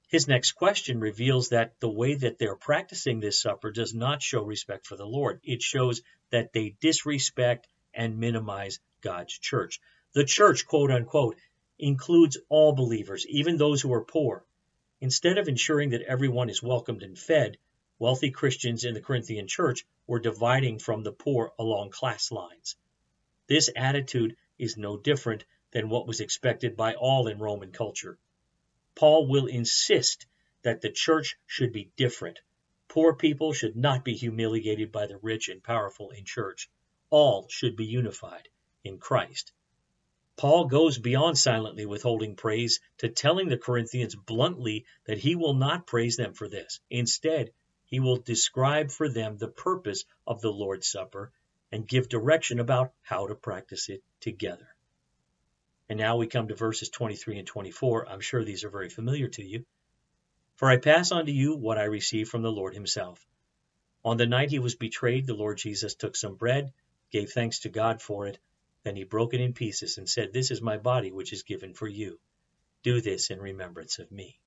His 0.07 0.27
next 0.27 0.53
question 0.53 0.99
reveals 0.99 1.49
that 1.49 1.79
the 1.79 1.89
way 1.89 2.15
that 2.15 2.37
they're 2.37 2.55
practicing 2.55 3.19
this 3.19 3.41
supper 3.41 3.71
does 3.71 3.93
not 3.93 4.21
show 4.21 4.41
respect 4.41 4.85
for 4.87 4.95
the 4.95 5.05
Lord. 5.05 5.41
It 5.43 5.61
shows 5.61 6.01
that 6.29 6.53
they 6.53 6.75
disrespect 6.79 7.67
and 7.93 8.19
minimize 8.19 8.79
God's 9.01 9.37
church. 9.37 9.79
The 10.13 10.23
church, 10.23 10.65
quote 10.65 10.91
unquote, 10.91 11.37
includes 11.79 12.37
all 12.47 12.73
believers, 12.73 13.25
even 13.27 13.57
those 13.57 13.81
who 13.81 13.91
are 13.93 14.05
poor. 14.05 14.45
Instead 15.01 15.37
of 15.37 15.47
ensuring 15.47 15.89
that 15.89 16.03
everyone 16.03 16.49
is 16.49 16.61
welcomed 16.61 17.03
and 17.03 17.17
fed, 17.17 17.57
wealthy 17.99 18.31
Christians 18.31 18.85
in 18.85 18.93
the 18.93 19.01
Corinthian 19.01 19.47
church 19.47 19.85
were 20.07 20.19
dividing 20.19 20.79
from 20.79 21.03
the 21.03 21.11
poor 21.11 21.53
along 21.57 21.89
class 21.89 22.31
lines. 22.31 22.75
This 23.47 23.69
attitude 23.75 24.37
is 24.57 24.77
no 24.77 24.95
different 24.95 25.43
than 25.71 25.89
what 25.89 26.07
was 26.07 26.19
expected 26.19 26.75
by 26.75 26.93
all 26.95 27.27
in 27.27 27.39
Roman 27.39 27.71
culture. 27.71 28.17
Paul 28.95 29.27
will 29.27 29.47
insist 29.47 30.25
that 30.63 30.81
the 30.81 30.91
church 30.91 31.37
should 31.47 31.71
be 31.71 31.91
different. 31.95 32.39
Poor 32.87 33.15
people 33.15 33.53
should 33.53 33.75
not 33.75 34.03
be 34.03 34.15
humiliated 34.15 34.91
by 34.91 35.07
the 35.07 35.17
rich 35.17 35.47
and 35.49 35.63
powerful 35.63 36.09
in 36.09 36.25
church. 36.25 36.69
All 37.09 37.47
should 37.49 37.75
be 37.75 37.85
unified 37.85 38.49
in 38.83 38.97
Christ. 38.97 39.53
Paul 40.35 40.65
goes 40.65 40.97
beyond 40.97 41.37
silently 41.37 41.85
withholding 41.85 42.35
praise 42.35 42.79
to 42.97 43.09
telling 43.09 43.47
the 43.47 43.57
Corinthians 43.57 44.15
bluntly 44.15 44.85
that 45.05 45.19
he 45.19 45.35
will 45.35 45.53
not 45.53 45.87
praise 45.87 46.17
them 46.17 46.33
for 46.33 46.47
this. 46.47 46.79
Instead, 46.89 47.53
he 47.85 47.99
will 47.99 48.17
describe 48.17 48.91
for 48.91 49.07
them 49.07 49.37
the 49.37 49.47
purpose 49.47 50.03
of 50.25 50.41
the 50.41 50.51
Lord's 50.51 50.87
Supper 50.89 51.31
and 51.71 51.87
give 51.87 52.09
direction 52.09 52.59
about 52.59 52.93
how 53.01 53.27
to 53.27 53.35
practice 53.35 53.89
it 53.89 54.03
together. 54.19 54.70
And 55.91 55.99
now 55.99 56.15
we 56.15 56.27
come 56.27 56.47
to 56.47 56.55
verses 56.55 56.87
23 56.87 57.39
and 57.39 57.45
24. 57.45 58.07
I'm 58.07 58.21
sure 58.21 58.45
these 58.45 58.63
are 58.63 58.69
very 58.69 58.87
familiar 58.87 59.27
to 59.27 59.43
you. 59.43 59.65
For 60.55 60.69
I 60.69 60.77
pass 60.77 61.11
on 61.11 61.25
to 61.25 61.33
you 61.33 61.57
what 61.57 61.77
I 61.77 61.83
received 61.83 62.29
from 62.29 62.43
the 62.43 62.49
Lord 62.49 62.73
himself. 62.73 63.27
On 64.05 64.15
the 64.15 64.25
night 64.25 64.51
he 64.51 64.59
was 64.59 64.73
betrayed, 64.73 65.27
the 65.27 65.33
Lord 65.33 65.57
Jesus 65.57 65.95
took 65.95 66.15
some 66.15 66.35
bread, 66.35 66.71
gave 67.11 67.33
thanks 67.33 67.59
to 67.59 67.69
God 67.69 68.01
for 68.01 68.25
it, 68.25 68.39
then 68.83 68.95
he 68.95 69.03
broke 69.03 69.33
it 69.33 69.41
in 69.41 69.51
pieces 69.51 69.97
and 69.97 70.09
said, 70.09 70.31
This 70.31 70.49
is 70.49 70.61
my 70.61 70.77
body 70.77 71.11
which 71.11 71.33
is 71.33 71.43
given 71.43 71.73
for 71.73 71.89
you. 71.89 72.21
Do 72.83 73.01
this 73.01 73.29
in 73.29 73.41
remembrance 73.41 73.99
of 73.99 74.13
me. 74.13 74.39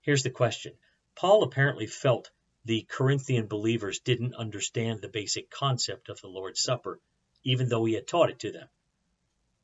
Here's 0.00 0.22
the 0.22 0.30
question. 0.30 0.72
Paul 1.14 1.42
apparently 1.42 1.88
felt 1.88 2.30
the 2.64 2.86
Corinthian 2.88 3.48
believers 3.48 3.98
didn't 3.98 4.34
understand 4.34 5.02
the 5.02 5.10
basic 5.10 5.50
concept 5.50 6.08
of 6.08 6.22
the 6.22 6.28
Lord's 6.28 6.62
Supper, 6.62 7.02
even 7.42 7.68
though 7.68 7.84
he 7.84 7.92
had 7.92 8.06
taught 8.06 8.30
it 8.30 8.38
to 8.38 8.50
them. 8.50 8.70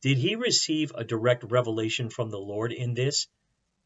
Did 0.03 0.17
he 0.17 0.35
receive 0.35 0.93
a 0.95 1.05
direct 1.05 1.45
revelation 1.45 2.09
from 2.09 2.31
the 2.31 2.39
Lord 2.39 2.73
in 2.73 2.95
this? 2.95 3.29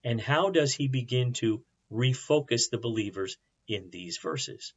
And 0.04 0.20
how 0.20 0.50
does 0.50 0.72
he 0.72 0.86
begin 0.86 1.32
to 1.34 1.64
refocus 1.90 2.70
the 2.70 2.78
believers 2.78 3.36
in 3.66 3.90
these 3.90 4.18
verses? 4.18 4.74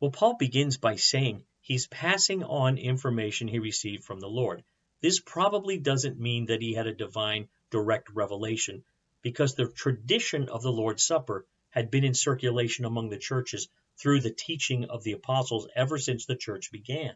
Well, 0.00 0.10
Paul 0.10 0.36
begins 0.36 0.76
by 0.78 0.96
saying 0.96 1.44
he's 1.60 1.86
passing 1.86 2.42
on 2.42 2.78
information 2.78 3.46
he 3.46 3.60
received 3.60 4.02
from 4.02 4.18
the 4.18 4.28
Lord. 4.28 4.64
This 5.00 5.20
probably 5.20 5.78
doesn't 5.78 6.18
mean 6.18 6.46
that 6.46 6.62
he 6.62 6.74
had 6.74 6.88
a 6.88 6.94
divine 6.94 7.48
direct 7.70 8.10
revelation, 8.10 8.84
because 9.22 9.54
the 9.54 9.68
tradition 9.68 10.48
of 10.48 10.62
the 10.62 10.72
Lord's 10.72 11.04
Supper 11.04 11.46
had 11.70 11.90
been 11.90 12.02
in 12.02 12.14
circulation 12.14 12.84
among 12.84 13.08
the 13.08 13.18
churches 13.18 13.68
through 13.96 14.20
the 14.20 14.32
teaching 14.32 14.86
of 14.86 15.04
the 15.04 15.12
apostles 15.12 15.68
ever 15.76 15.98
since 15.98 16.26
the 16.26 16.36
church 16.36 16.72
began. 16.72 17.14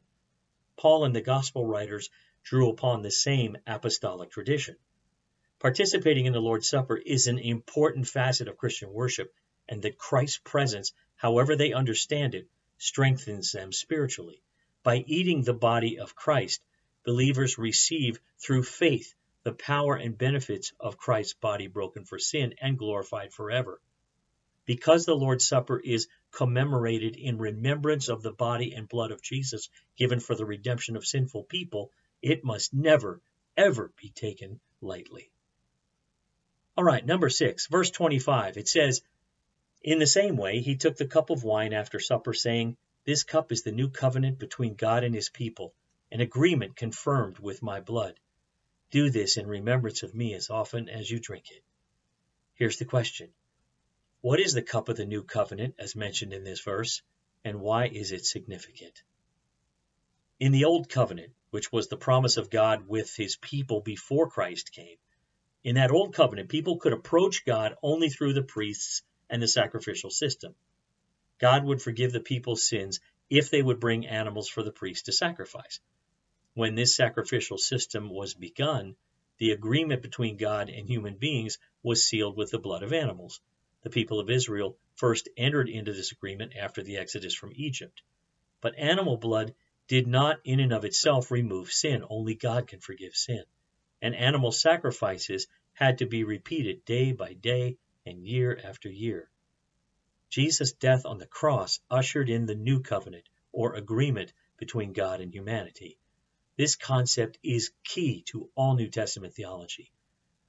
Paul 0.77 1.05
and 1.05 1.17
the 1.17 1.21
gospel 1.21 1.67
writers 1.67 2.11
drew 2.47 2.71
upon 2.71 3.03
the 3.03 3.11
same 3.11 3.57
apostolic 3.67 4.31
tradition. 4.31 4.77
Participating 5.59 6.27
in 6.27 6.33
the 6.33 6.41
Lord's 6.41 6.69
Supper 6.69 6.97
is 6.97 7.27
an 7.27 7.41
important 7.41 8.07
facet 8.07 8.47
of 8.47 8.57
Christian 8.57 8.93
worship, 8.93 9.35
and 9.69 9.83
that 9.83 9.99
Christ's 9.99 10.39
presence, 10.45 10.93
however 11.17 11.57
they 11.57 11.73
understand 11.73 12.37
it, 12.37 12.47
strengthens 12.79 13.51
them 13.51 13.73
spiritually. 13.73 14.45
By 14.85 14.99
eating 15.09 15.43
the 15.43 15.55
body 15.55 15.99
of 15.99 16.15
Christ, 16.15 16.63
believers 17.05 17.59
receive 17.59 18.21
through 18.39 18.63
faith 18.63 19.13
the 19.43 19.53
power 19.53 19.97
and 19.97 20.17
benefits 20.17 20.73
of 20.79 20.97
Christ's 20.97 21.35
body 21.35 21.67
broken 21.67 22.05
for 22.05 22.21
sin 22.21 22.55
and 22.61 22.79
glorified 22.79 23.33
forever. 23.33 23.81
Because 24.67 25.05
the 25.05 25.17
Lord's 25.17 25.49
Supper 25.49 25.81
is 25.81 26.07
commemorated 26.31 27.17
in 27.17 27.39
remembrance 27.39 28.09
of 28.09 28.23
the 28.23 28.33
body 28.33 28.73
and 28.73 28.89
blood 28.89 29.11
of 29.11 29.21
Jesus 29.21 29.69
given 29.97 30.21
for 30.21 30.37
the 30.37 30.47
redemption 30.47 30.95
of 30.95 31.05
sinful 31.05 31.43
people, 31.45 31.91
it 32.23 32.45
must 32.45 32.75
never, 32.75 33.21
ever 33.57 33.93
be 34.01 34.11
taken 34.11 34.61
lightly. 34.81 35.31
All 36.77 36.85
right, 36.85 37.05
number 37.05 37.31
six, 37.31 37.67
verse 37.69 37.91
25. 37.91 38.57
It 38.57 38.69
says, 38.69 39.03
In 39.83 39.99
the 39.99 40.07
same 40.07 40.37
way, 40.37 40.61
he 40.61 40.77
took 40.77 40.97
the 40.97 41.07
cup 41.07 41.31
of 41.31 41.45
wine 41.45 41.73
after 41.73 41.99
supper, 41.99 42.35
saying, 42.35 42.77
This 43.05 43.23
cup 43.23 43.51
is 43.51 43.63
the 43.63 43.73
new 43.73 43.89
covenant 43.89 44.39
between 44.39 44.75
God 44.75 45.05
and 45.05 45.15
his 45.15 45.31
people, 45.31 45.75
an 46.13 46.21
agreement 46.21 46.77
confirmed 46.77 47.39
with 47.39 47.63
my 47.63 47.81
blood. 47.81 48.21
Do 48.91 49.11
this 49.11 49.37
in 49.37 49.47
remembrance 49.47 50.03
of 50.03 50.15
me 50.15 50.35
as 50.35 50.51
often 50.51 50.89
as 50.89 51.11
you 51.11 51.19
drink 51.19 51.51
it. 51.51 51.63
Here's 52.55 52.79
the 52.79 52.85
question 52.85 53.33
What 54.21 54.41
is 54.41 54.53
the 54.53 54.63
cup 54.63 54.89
of 54.89 54.97
the 54.97 55.07
new 55.07 55.23
covenant, 55.23 55.75
as 55.79 55.97
mentioned 55.97 56.33
in 56.33 56.45
this 56.45 56.61
verse, 56.61 57.03
and 57.45 57.61
why 57.61 57.87
is 57.87 58.13
it 58.13 58.27
significant? 58.27 59.03
In 60.39 60.53
the 60.53 60.67
Old 60.67 60.89
Covenant, 60.89 61.33
which 61.57 61.73
was 61.73 61.89
the 61.89 61.97
promise 61.97 62.37
of 62.37 62.51
God 62.51 62.87
with 62.87 63.17
his 63.17 63.37
people 63.37 63.81
before 63.81 64.29
Christ 64.29 64.73
came. 64.73 64.99
In 65.65 65.77
that 65.77 65.91
old 65.91 66.13
covenant, 66.13 66.51
people 66.51 66.77
could 66.77 66.93
approach 66.93 67.47
God 67.47 67.77
only 67.83 68.11
through 68.11 68.35
the 68.35 68.43
priests 68.43 69.01
and 69.31 69.41
the 69.41 69.49
sacrificial 69.49 70.11
system. 70.11 70.55
God 71.39 71.65
would 71.65 71.81
forgive 71.81 72.13
the 72.13 72.21
people's 72.21 72.69
sins 72.69 73.01
if 73.31 73.49
they 73.49 73.63
would 73.63 73.81
bring 73.81 74.07
animals 74.07 74.51
for 74.51 74.63
the 74.63 74.71
priest 74.71 75.07
to 75.07 75.13
sacrifice. 75.13 75.81
When 76.53 76.75
this 76.75 76.95
sacrificial 76.95 77.57
system 77.57 78.11
was 78.11 78.35
begun, 78.35 78.95
the 79.39 79.53
agreement 79.53 80.03
between 80.03 80.37
God 80.37 80.69
and 80.69 80.87
human 80.87 81.15
beings 81.15 81.57
was 81.83 82.05
sealed 82.05 82.37
with 82.37 82.51
the 82.51 82.59
blood 82.59 82.83
of 82.83 82.93
animals. 82.93 83.41
The 83.81 83.89
people 83.89 84.21
of 84.21 84.29
Israel 84.29 84.77
first 84.97 85.31
entered 85.39 85.71
into 85.71 85.95
this 85.95 86.13
agreement 86.13 86.53
after 86.55 86.83
the 86.83 86.99
exodus 86.99 87.35
from 87.35 87.55
Egypt. 87.55 88.03
But 88.61 88.77
animal 88.77 89.17
blood 89.17 89.55
did 89.89 90.07
not 90.07 90.41
in 90.45 90.61
and 90.61 90.73
of 90.73 90.85
itself 90.85 91.31
remove 91.31 91.71
sin. 91.71 92.05
Only 92.09 92.35
God 92.35 92.67
can 92.67 92.81
forgive 92.81 93.15
sin. 93.15 93.45
And 94.03 94.15
animal 94.15 94.53
sacrifices 94.53 95.47
had 95.73 95.99
to 95.99 96.07
be 96.07 96.25
repeated 96.25 96.85
day 96.85 97.13
by 97.13 97.35
day 97.35 97.77
and 98.05 98.27
year 98.27 98.59
after 98.63 98.91
year. 98.91 99.31
Jesus' 100.29 100.73
death 100.73 101.07
on 101.07 101.19
the 101.19 101.27
cross 101.27 101.81
ushered 101.91 102.29
in 102.29 102.47
the 102.47 102.55
new 102.55 102.81
covenant 102.81 103.29
or 103.53 103.75
agreement 103.75 104.33
between 104.59 104.93
God 104.93 105.21
and 105.21 105.33
humanity. 105.33 105.99
This 106.57 106.77
concept 106.77 107.39
is 107.43 107.73
key 107.85 108.23
to 108.29 108.51
all 108.55 108.75
New 108.75 108.89
Testament 108.89 109.35
theology. 109.35 109.93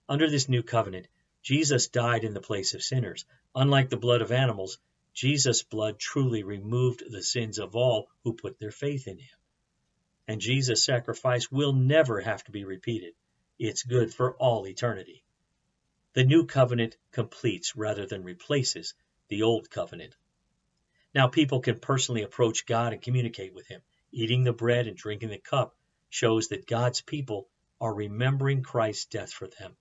Under 0.09 0.29
this 0.29 0.47
new 0.47 0.63
covenant, 0.63 1.07
Jesus 1.43 1.89
died 1.89 2.23
in 2.23 2.33
the 2.33 2.41
place 2.41 2.73
of 2.73 2.83
sinners. 2.83 3.25
Unlike 3.53 3.89
the 3.89 3.97
blood 3.97 4.21
of 4.21 4.31
animals, 4.31 4.79
Jesus' 5.17 5.63
blood 5.63 5.97
truly 5.97 6.43
removed 6.43 7.01
the 7.09 7.23
sins 7.23 7.57
of 7.57 7.75
all 7.75 8.07
who 8.23 8.33
put 8.33 8.59
their 8.59 8.69
faith 8.69 9.07
in 9.07 9.17
him. 9.17 9.37
And 10.27 10.39
Jesus' 10.39 10.83
sacrifice 10.83 11.51
will 11.51 11.73
never 11.73 12.21
have 12.21 12.43
to 12.43 12.51
be 12.51 12.65
repeated. 12.65 13.15
It's 13.57 13.81
good 13.81 14.13
for 14.13 14.35
all 14.35 14.67
eternity. 14.67 15.23
The 16.13 16.23
new 16.23 16.45
covenant 16.45 16.97
completes 17.11 17.75
rather 17.75 18.05
than 18.05 18.23
replaces 18.23 18.93
the 19.27 19.41
old 19.41 19.71
covenant. 19.71 20.15
Now 21.15 21.27
people 21.27 21.61
can 21.61 21.79
personally 21.79 22.21
approach 22.21 22.67
God 22.67 22.93
and 22.93 23.01
communicate 23.01 23.55
with 23.55 23.65
him. 23.65 23.81
Eating 24.11 24.43
the 24.43 24.53
bread 24.53 24.85
and 24.85 24.95
drinking 24.95 25.29
the 25.29 25.39
cup 25.39 25.75
shows 26.11 26.49
that 26.49 26.67
God's 26.67 27.01
people 27.01 27.49
are 27.81 27.91
remembering 27.91 28.61
Christ's 28.61 29.05
death 29.05 29.33
for 29.33 29.47
them 29.47 29.75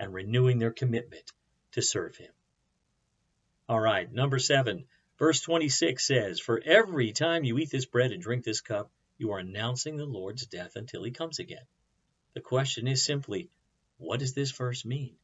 and 0.00 0.12
renewing 0.12 0.58
their 0.58 0.72
commitment 0.72 1.30
to 1.74 1.80
serve 1.80 2.16
him. 2.16 2.32
All 3.70 3.78
right, 3.78 4.12
number 4.12 4.40
seven, 4.40 4.86
verse 5.16 5.42
26 5.42 6.04
says, 6.04 6.40
For 6.40 6.60
every 6.60 7.12
time 7.12 7.44
you 7.44 7.56
eat 7.56 7.70
this 7.70 7.84
bread 7.84 8.10
and 8.10 8.20
drink 8.20 8.42
this 8.42 8.60
cup, 8.60 8.90
you 9.16 9.30
are 9.30 9.38
announcing 9.38 9.96
the 9.96 10.06
Lord's 10.06 10.44
death 10.44 10.74
until 10.74 11.04
he 11.04 11.12
comes 11.12 11.38
again. 11.38 11.62
The 12.34 12.40
question 12.40 12.88
is 12.88 13.00
simply, 13.00 13.48
what 13.96 14.18
does 14.18 14.34
this 14.34 14.50
verse 14.50 14.84
mean? 14.84 15.14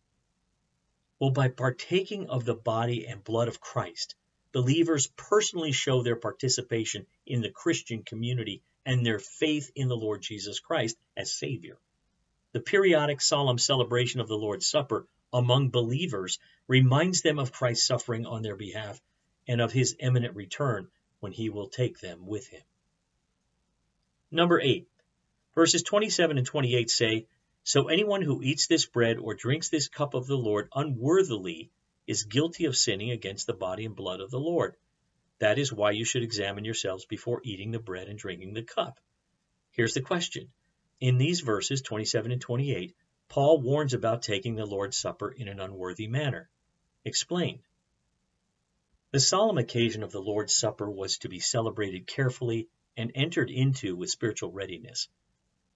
Well, 1.19 1.33
by 1.33 1.49
partaking 1.49 2.31
of 2.31 2.45
the 2.45 2.55
body 2.55 3.09
and 3.09 3.25
blood 3.25 3.49
of 3.49 3.61
Christ, 3.61 4.15
believers 4.53 5.09
personally 5.17 5.73
show 5.73 6.05
their 6.05 6.15
participation 6.15 7.09
in 7.27 7.41
the 7.41 7.51
Christian 7.51 8.05
community 8.05 8.63
and 8.85 9.05
their 9.05 9.19
faith 9.19 9.73
in 9.75 9.89
the 9.89 9.97
Lord 9.97 10.23
Jesus 10.23 10.61
Christ 10.61 10.97
as 11.17 11.35
Savior. 11.35 11.81
The 12.53 12.61
periodic 12.61 13.23
solemn 13.23 13.59
celebration 13.59 14.21
of 14.21 14.29
the 14.29 14.39
Lord's 14.39 14.69
Supper 14.69 15.09
among 15.33 15.71
believers 15.71 16.39
reminds 16.69 17.23
them 17.23 17.39
of 17.39 17.53
Christ's 17.53 17.87
suffering 17.87 18.27
on 18.27 18.43
their 18.43 18.57
behalf 18.57 19.01
and 19.49 19.61
of 19.61 19.73
his 19.73 19.97
imminent 20.01 20.35
return 20.35 20.89
when 21.21 21.33
he 21.33 21.49
will 21.49 21.69
take 21.69 21.99
them 21.99 22.27
with 22.27 22.47
him. 22.49 22.63
Number 24.31 24.61
8. 24.61 24.89
Verses 25.55 25.83
27 25.83 26.39
and 26.39 26.47
28 26.47 26.91
say, 26.91 27.27
So 27.65 27.89
anyone 27.89 28.23
who 28.23 28.43
eats 28.43 28.67
this 28.67 28.87
bread 28.87 29.19
or 29.19 29.35
drinks 29.35 29.69
this 29.69 29.89
cup 29.89 30.15
of 30.15 30.27
the 30.27 30.37
Lord 30.37 30.69
unworthily 30.75 31.71
is 32.07 32.25
guilty 32.25 32.67
of 32.67 32.77
sinning 32.77 33.11
against 33.11 33.47
the 33.47 33.55
body 33.55 33.85
and 33.85 33.97
blood 33.97 34.21
of 34.21 34.31
the 34.31 34.41
Lord. 34.41 34.77
That 35.39 35.59
is 35.59 35.73
why 35.73 35.93
you 35.93 36.05
should 36.05 36.23
examine 36.23 36.65
yourselves 36.65 37.05
before 37.05 37.41
eating 37.45 37.71
the 37.71 37.79
bread 37.79 38.09
and 38.09 38.19
drinking 38.19 38.55
the 38.55 38.63
cup. 38.63 39.01
Here's 39.71 39.95
the 39.95 40.01
question. 40.01 40.49
In 41.01 41.19
these 41.19 41.41
verses 41.41 41.83
27 41.83 42.33
and 42.33 42.41
28, 42.41 42.95
Paul 43.29 43.61
warns 43.61 43.93
about 43.93 44.23
taking 44.23 44.55
the 44.55 44.67
Lord's 44.67 44.97
Supper 44.97 45.31
in 45.31 45.49
an 45.49 45.61
unworthy 45.61 46.07
manner. 46.07 46.49
Explain. 47.05 47.63
The 49.11 49.21
solemn 49.21 49.59
occasion 49.59 50.03
of 50.03 50.13
the 50.13 50.23
Lord's 50.23 50.55
Supper 50.55 50.91
was 50.91 51.19
to 51.19 51.29
be 51.29 51.41
celebrated 51.41 52.07
carefully 52.07 52.69
and 52.97 53.13
entered 53.15 53.51
into 53.51 53.97
with 53.97 54.11
spiritual 54.11 54.53
readiness. 54.53 55.09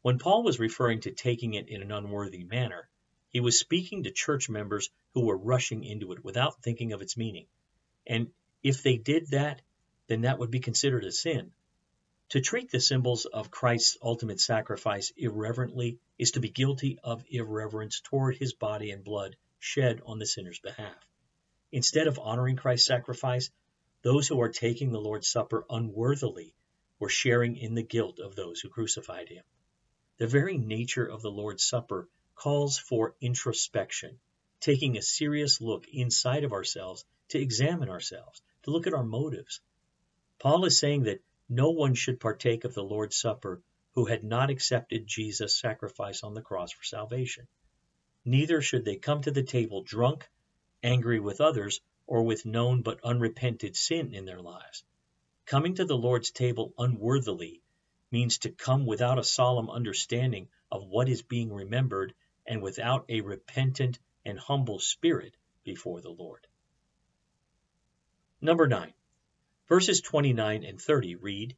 When 0.03 0.19
Paul 0.19 0.43
was 0.43 0.59
referring 0.59 1.01
to 1.03 1.11
taking 1.11 1.55
it 1.55 1.69
in 1.69 1.83
an 1.83 1.93
unworthy 1.93 2.45
manner, 2.45 2.89
he 3.29 3.41
was 3.41 3.59
speaking 3.59 4.05
to 4.05 4.11
church 4.11 4.49
members 4.49 4.91
who 5.15 5.27
were 5.27 5.37
rushing 5.37 5.85
into 5.85 6.13
it 6.13 6.25
without 6.25 6.63
thinking 6.63 6.93
of 6.93 7.03
its 7.03 7.17
meaning. 7.17 7.47
And 8.07 8.33
if 8.63 8.83
they 8.83 8.97
did 8.97 9.29
that, 9.29 9.63
then 10.07 10.23
that 10.23 10.39
would 10.39 10.51
be 10.51 10.61
considered 10.61 11.05
a 11.05 11.13
sin. 11.13 11.53
To 12.31 12.41
treat 12.41 12.71
the 12.71 12.79
symbols 12.79 13.25
of 13.25 13.51
Christ's 13.51 13.99
ultimate 14.01 14.39
sacrifice 14.39 15.13
irreverently 15.17 15.99
is 16.17 16.31
to 16.33 16.41
be 16.41 16.49
guilty 16.49 16.97
of 17.03 17.25
irreverence 17.29 18.01
toward 18.01 18.37
his 18.37 18.53
body 18.53 18.93
and 18.93 19.03
blood 19.03 19.35
shed 19.59 20.01
on 20.07 20.21
the 20.21 20.27
sinner's 20.27 20.61
behalf. 20.61 20.95
Instead 21.73 22.07
of 22.07 22.21
honoring 22.21 22.55
Christ's 22.55 22.87
sacrifice, 22.87 23.51
those 24.03 24.29
who 24.29 24.41
are 24.41 24.49
taking 24.49 24.93
the 24.93 25.01
Lord's 25.01 25.27
Supper 25.27 25.67
unworthily 25.69 26.55
were 27.01 27.09
sharing 27.09 27.57
in 27.57 27.75
the 27.75 27.83
guilt 27.83 28.21
of 28.21 28.37
those 28.37 28.61
who 28.61 28.69
crucified 28.69 29.29
him. 29.29 29.43
The 30.19 30.29
very 30.29 30.57
nature 30.57 31.07
of 31.07 31.23
the 31.23 31.33
Lord's 31.33 31.65
Supper 31.65 32.09
calls 32.37 32.79
for 32.79 33.17
introspection, 33.21 34.21
taking 34.61 34.97
a 34.97 35.03
serious 35.03 35.61
look 35.61 35.89
inside 35.89 36.45
of 36.45 36.53
ourselves 36.53 37.05
to 37.31 37.41
examine 37.41 37.89
ourselves, 37.89 38.41
to 38.63 38.71
look 38.71 38.87
at 38.87 38.95
our 38.95 39.03
motives. 39.03 39.61
Paul 40.39 40.65
is 40.65 40.79
saying 40.79 41.03
that 41.05 41.25
no 41.51 41.71
one 41.71 41.95
should 41.95 42.21
partake 42.21 42.63
of 42.63 42.75
the 42.75 42.85
Lord's 42.85 43.17
Supper 43.17 43.61
who 43.95 44.05
had 44.05 44.23
not 44.23 44.51
accepted 44.51 45.09
Jesus' 45.09 45.59
sacrifice 45.59 46.23
on 46.23 46.33
the 46.33 46.41
cross 46.41 46.71
for 46.71 46.85
salvation. 46.85 47.49
Neither 48.25 48.63
should 48.63 48.85
they 48.85 48.95
come 48.95 49.21
to 49.23 49.33
the 49.33 49.43
table 49.43 49.83
drunk, 49.83 50.29
angry 50.85 51.19
with 51.19 51.41
others, 51.41 51.81
or 52.07 52.23
with 52.23 52.47
known 52.47 52.83
but 52.83 53.01
unrepented 53.03 53.75
sin 53.75 54.15
in 54.15 54.27
their 54.27 54.41
lives. 54.41 54.85
Coming 55.45 55.75
to 55.75 55.85
the 55.85 55.99
Lord's 55.99 56.31
table 56.31 56.73
unworthily 56.79 57.63
means 58.13 58.39
to 58.39 58.51
come 58.51 58.87
without 58.87 59.19
a 59.19 59.25
solemn 59.25 59.71
understanding 59.71 60.49
of 60.71 60.87
what 60.87 61.09
is 61.09 61.23
being 61.23 61.53
remembered 61.53 62.15
and 62.47 62.63
without 62.63 63.05
a 63.09 63.23
repentant 63.23 63.99
and 64.25 64.39
humble 64.39 64.79
spirit 64.79 65.37
before 65.65 66.01
the 66.01 66.11
Lord. 66.11 66.47
Number 68.41 68.69
9. 68.69 68.93
Verses 69.71 70.01
29 70.01 70.65
and 70.65 70.83
30 70.83 71.15
read, 71.15 71.57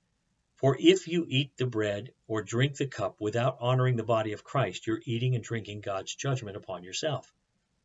For 0.56 0.76
if 0.78 1.08
you 1.08 1.24
eat 1.30 1.56
the 1.56 1.64
bread 1.64 2.12
or 2.26 2.42
drink 2.42 2.76
the 2.76 2.86
cup 2.86 3.16
without 3.18 3.56
honoring 3.58 3.96
the 3.96 4.04
body 4.04 4.34
of 4.34 4.44
Christ, 4.44 4.86
you're 4.86 5.00
eating 5.06 5.34
and 5.34 5.42
drinking 5.42 5.80
God's 5.80 6.14
judgment 6.14 6.58
upon 6.58 6.84
yourself. 6.84 7.32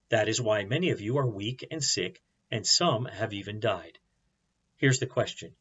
That 0.10 0.28
is 0.28 0.42
why 0.42 0.66
many 0.66 0.90
of 0.90 1.00
you 1.00 1.18
are 1.18 1.26
weak 1.26 1.66
and 1.72 1.82
sick, 1.82 2.22
and 2.52 2.68
some 2.68 3.06
have 3.06 3.32
even 3.32 3.62
died. 3.62 4.00
Here's 4.76 5.00
the 5.00 5.08
question 5.08 5.56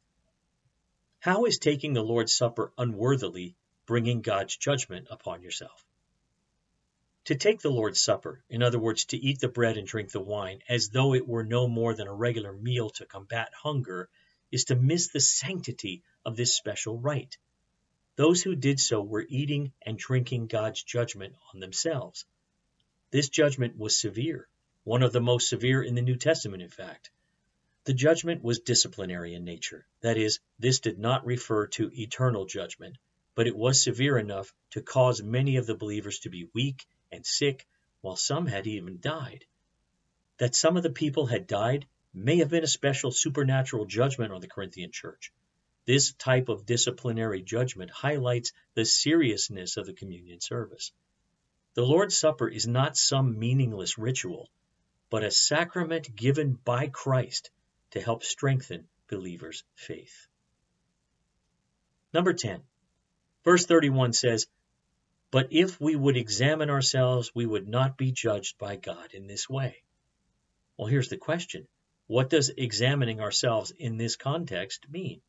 How 1.20 1.44
is 1.44 1.60
taking 1.60 1.92
the 1.92 2.02
Lord's 2.02 2.34
Supper 2.34 2.72
unworthily 2.76 3.54
bringing 3.86 4.20
God's 4.20 4.56
judgment 4.56 5.06
upon 5.12 5.42
yourself? 5.42 5.86
To 7.26 7.36
take 7.36 7.60
the 7.60 7.70
Lord's 7.70 8.00
Supper, 8.00 8.42
in 8.50 8.64
other 8.64 8.80
words, 8.80 9.04
to 9.04 9.16
eat 9.16 9.38
the 9.38 9.46
bread 9.46 9.76
and 9.76 9.86
drink 9.86 10.10
the 10.10 10.18
wine, 10.18 10.62
as 10.68 10.88
though 10.88 11.14
it 11.14 11.28
were 11.28 11.44
no 11.44 11.68
more 11.68 11.94
than 11.94 12.08
a 12.08 12.12
regular 12.12 12.52
meal 12.52 12.90
to 12.90 13.06
combat 13.06 13.52
hunger, 13.62 14.08
is 14.50 14.64
to 14.64 14.76
miss 14.76 15.08
the 15.08 15.20
sanctity 15.20 16.02
of 16.24 16.36
this 16.36 16.54
special 16.54 16.98
rite. 16.98 17.38
Those 18.16 18.42
who 18.42 18.56
did 18.56 18.80
so 18.80 19.02
were 19.02 19.26
eating 19.28 19.72
and 19.82 19.98
drinking 19.98 20.46
God's 20.46 20.82
judgment 20.82 21.34
on 21.52 21.60
themselves. 21.60 22.24
This 23.10 23.28
judgment 23.28 23.76
was 23.76 23.98
severe, 23.98 24.48
one 24.84 25.02
of 25.02 25.12
the 25.12 25.20
most 25.20 25.48
severe 25.48 25.82
in 25.82 25.94
the 25.94 26.02
New 26.02 26.16
Testament, 26.16 26.62
in 26.62 26.70
fact. 26.70 27.10
The 27.84 27.94
judgment 27.94 28.42
was 28.42 28.60
disciplinary 28.60 29.34
in 29.34 29.44
nature. 29.44 29.86
That 30.00 30.16
is, 30.16 30.40
this 30.58 30.80
did 30.80 30.98
not 30.98 31.26
refer 31.26 31.66
to 31.68 31.92
eternal 31.92 32.46
judgment, 32.46 32.98
but 33.34 33.46
it 33.46 33.56
was 33.56 33.80
severe 33.80 34.18
enough 34.18 34.52
to 34.70 34.82
cause 34.82 35.22
many 35.22 35.56
of 35.56 35.66
the 35.66 35.76
believers 35.76 36.20
to 36.20 36.30
be 36.30 36.48
weak 36.54 36.86
and 37.12 37.24
sick, 37.24 37.66
while 38.00 38.16
some 38.16 38.46
had 38.46 38.66
even 38.66 38.98
died. 39.00 39.44
That 40.38 40.54
some 40.54 40.76
of 40.76 40.82
the 40.82 40.90
people 40.90 41.26
had 41.26 41.46
died 41.46 41.86
may 42.16 42.38
have 42.38 42.48
been 42.48 42.64
a 42.64 42.68
special 42.68 43.10
supernatural 43.10 43.84
judgment 43.84 44.32
on 44.32 44.40
the 44.40 44.48
Corinthian 44.48 44.90
church. 44.90 45.32
This 45.84 46.12
type 46.14 46.48
of 46.48 46.66
disciplinary 46.66 47.42
judgment 47.42 47.90
highlights 47.90 48.52
the 48.74 48.84
seriousness 48.84 49.76
of 49.76 49.86
the 49.86 49.92
communion 49.92 50.40
service. 50.40 50.92
The 51.74 51.84
Lord's 51.84 52.16
Supper 52.16 52.48
is 52.48 52.66
not 52.66 52.96
some 52.96 53.38
meaningless 53.38 53.98
ritual, 53.98 54.48
but 55.10 55.22
a 55.22 55.30
sacrament 55.30 56.16
given 56.16 56.54
by 56.54 56.88
Christ 56.88 57.50
to 57.90 58.00
help 58.00 58.24
strengthen 58.24 58.88
believers' 59.08 59.62
faith. 59.74 60.26
Number 62.12 62.32
10. 62.32 62.62
Verse 63.44 63.66
31 63.66 64.14
says, 64.14 64.46
but 65.30 65.48
if 65.50 65.80
we 65.80 65.94
would 65.96 66.16
examine 66.16 66.70
ourselves, 66.70 67.34
we 67.34 67.46
would 67.46 67.68
not 67.68 67.98
be 67.98 68.12
judged 68.12 68.58
by 68.58 68.76
God 68.76 69.12
in 69.12 69.26
this 69.26 69.48
way. 69.50 69.82
Well, 70.76 70.88
here's 70.88 71.08
the 71.08 71.16
question 71.16 71.66
What 72.08 72.30
does 72.30 72.50
examining 72.50 73.20
ourselves 73.20 73.72
in 73.72 73.96
this 73.96 74.16
context 74.16 74.88
mean? 74.88 75.20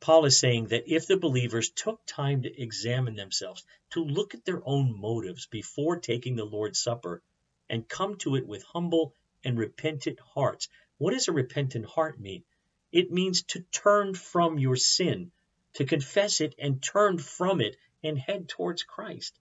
Paul 0.00 0.26
is 0.26 0.38
saying 0.38 0.66
that 0.68 0.86
if 0.86 1.06
the 1.06 1.16
believers 1.16 1.70
took 1.70 2.04
time 2.04 2.42
to 2.42 2.62
examine 2.62 3.16
themselves, 3.16 3.64
to 3.90 4.04
look 4.04 4.34
at 4.34 4.44
their 4.44 4.60
own 4.66 5.00
motives 5.00 5.46
before 5.46 5.98
taking 5.98 6.36
the 6.36 6.44
Lord's 6.44 6.78
Supper, 6.78 7.22
and 7.70 7.88
come 7.88 8.18
to 8.18 8.36
it 8.36 8.46
with 8.46 8.62
humble 8.64 9.14
and 9.42 9.58
repentant 9.58 10.20
hearts. 10.20 10.68
What 10.98 11.12
does 11.12 11.28
a 11.28 11.32
repentant 11.32 11.86
heart 11.86 12.20
mean? 12.20 12.44
It 12.92 13.10
means 13.10 13.42
to 13.44 13.60
turn 13.72 14.14
from 14.14 14.58
your 14.58 14.76
sin, 14.76 15.32
to 15.74 15.86
confess 15.86 16.42
it 16.42 16.54
and 16.58 16.82
turn 16.82 17.18
from 17.18 17.62
it 17.62 17.76
and 18.02 18.18
head 18.18 18.48
towards 18.48 18.82
Christ. 18.82 19.38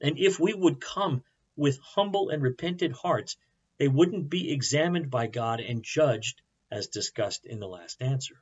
And 0.00 0.18
if 0.18 0.38
we 0.38 0.52
would 0.52 0.80
come 0.80 1.24
with 1.56 1.78
humble 1.78 2.28
and 2.28 2.42
repentant 2.42 2.94
hearts, 2.94 3.36
they 3.82 3.88
wouldn't 3.88 4.30
be 4.30 4.52
examined 4.52 5.10
by 5.10 5.26
God 5.26 5.58
and 5.58 5.82
judged 5.82 6.40
as 6.70 6.86
discussed 6.86 7.44
in 7.44 7.58
the 7.58 7.66
last 7.66 8.00
answer. 8.00 8.40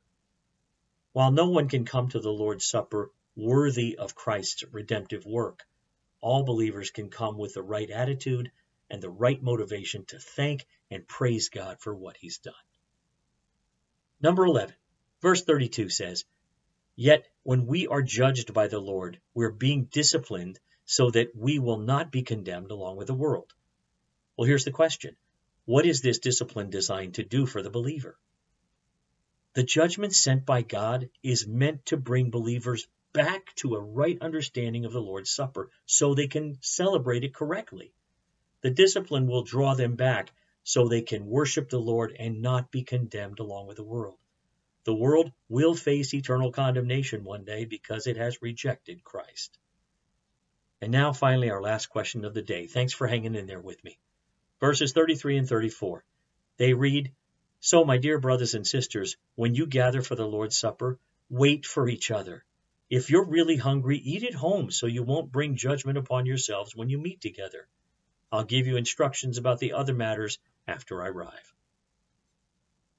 While 1.15 1.33
no 1.33 1.49
one 1.49 1.67
can 1.67 1.87
come 1.87 2.11
to 2.11 2.21
the 2.21 2.29
Lord's 2.31 2.67
Supper 2.67 3.11
worthy 3.35 3.97
of 3.97 4.15
Christ's 4.15 4.65
redemptive 4.71 5.25
work, 5.25 5.67
all 6.21 6.45
believers 6.45 6.91
can 6.91 7.09
come 7.09 7.39
with 7.39 7.55
the 7.55 7.63
right 7.63 7.89
attitude 7.89 8.53
and 8.91 9.03
the 9.03 9.09
right 9.09 9.43
motivation 9.43 10.05
to 10.09 10.19
thank 10.19 10.67
and 10.91 11.09
praise 11.09 11.49
God 11.49 11.81
for 11.81 11.95
what 11.95 12.19
He's 12.19 12.37
done. 12.37 12.53
Number 14.21 14.45
11, 14.45 14.75
verse 15.23 15.43
32 15.43 15.89
says, 15.89 16.27
Yet 16.97 17.27
when 17.45 17.65
we 17.65 17.87
are 17.87 18.03
judged 18.03 18.53
by 18.53 18.69
the 18.69 18.79
Lord, 18.79 19.19
we're 19.33 19.53
being 19.53 19.87
disciplined 19.87 20.61
so 20.85 21.11
that 21.11 21.35
we 21.35 21.59
will 21.59 21.79
not 21.79 22.13
be 22.13 22.21
condemned 22.21 22.73
along 22.73 22.99
with 22.99 23.07
the 23.07 23.15
world. 23.15 23.55
Well, 24.37 24.47
here's 24.47 24.67
the 24.67 24.71
question 24.71 25.17
What 25.71 25.87
is 25.87 26.01
this 26.01 26.19
discipline 26.19 26.69
designed 26.69 27.15
to 27.15 27.23
do 27.23 27.47
for 27.47 27.63
the 27.63 27.71
believer? 27.71 28.19
The 29.53 29.63
judgment 29.63 30.13
sent 30.13 30.45
by 30.45 30.63
God 30.63 31.09
is 31.23 31.47
meant 31.47 31.87
to 31.87 31.97
bring 31.97 32.31
believers 32.31 32.89
back 33.13 33.55
to 33.59 33.77
a 33.77 33.81
right 33.81 34.21
understanding 34.21 34.85
of 34.85 34.93
the 34.93 35.01
Lord's 35.01 35.31
Supper 35.31 35.71
so 35.87 36.13
they 36.13 36.27
can 36.27 36.59
celebrate 36.61 37.23
it 37.23 37.33
correctly. 37.33 37.95
The 38.63 38.73
discipline 38.73 39.29
will 39.29 39.45
draw 39.45 39.77
them 39.77 39.95
back 39.95 40.33
so 40.65 40.89
they 40.89 41.03
can 41.03 41.25
worship 41.25 41.69
the 41.69 41.79
Lord 41.79 42.17
and 42.19 42.43
not 42.43 42.73
be 42.73 42.83
condemned 42.83 43.39
along 43.39 43.69
with 43.69 43.77
the 43.77 43.85
world. 43.85 44.19
The 44.83 44.97
world 44.97 45.31
will 45.49 45.77
face 45.77 46.13
eternal 46.13 46.51
condemnation 46.51 47.23
one 47.23 47.45
day 47.45 47.65
because 47.65 48.09
it 48.09 48.17
has 48.17 48.43
rejected 48.43 49.05
Christ. 49.05 49.57
And 50.81 50.91
now, 50.91 51.13
finally, 51.13 51.49
our 51.49 51.63
last 51.63 51.91
question 51.91 52.25
of 52.25 52.35
the 52.35 52.43
day. 52.43 52.67
Thanks 52.67 52.93
for 52.93 53.07
hanging 53.07 53.37
in 53.37 53.47
there 53.47 53.61
with 53.61 53.85
me. 53.85 54.01
Verses 54.61 54.93
33 54.93 55.39
and 55.39 55.49
34. 55.49 56.05
They 56.59 56.75
read, 56.75 57.13
So, 57.61 57.85
my 57.85 57.97
dear 57.97 58.19
brothers 58.19 58.55
and 58.55 58.67
sisters, 58.67 59.17
when 59.35 59.55
you 59.55 59.67
gather 59.67 60.03
for 60.03 60.15
the 60.15 60.27
Lord's 60.27 60.57
Supper, 60.57 60.99
wait 61.31 61.65
for 61.65 61.89
each 61.89 62.11
other. 62.11 62.45
If 62.91 63.09
you're 63.09 63.25
really 63.25 63.57
hungry, 63.57 63.99
eat 63.99 64.25
at 64.25 64.35
home 64.35 64.71
so 64.71 64.87
you 64.87 65.03
won't 65.03 65.33
bring 65.33 65.57
judgment 65.57 65.97
upon 65.97 66.27
yourselves 66.27 66.77
when 66.77 66.91
you 66.91 66.99
meet 66.99 67.21
together. 67.21 67.69
I'll 68.33 68.45
give 68.45 68.67
you 68.67 68.77
instructions 68.77 69.39
about 69.39 69.59
the 69.59 69.73
other 69.73 69.95
matters 69.95 70.39
after 70.67 71.03
I 71.03 71.09
arrive. 71.09 71.55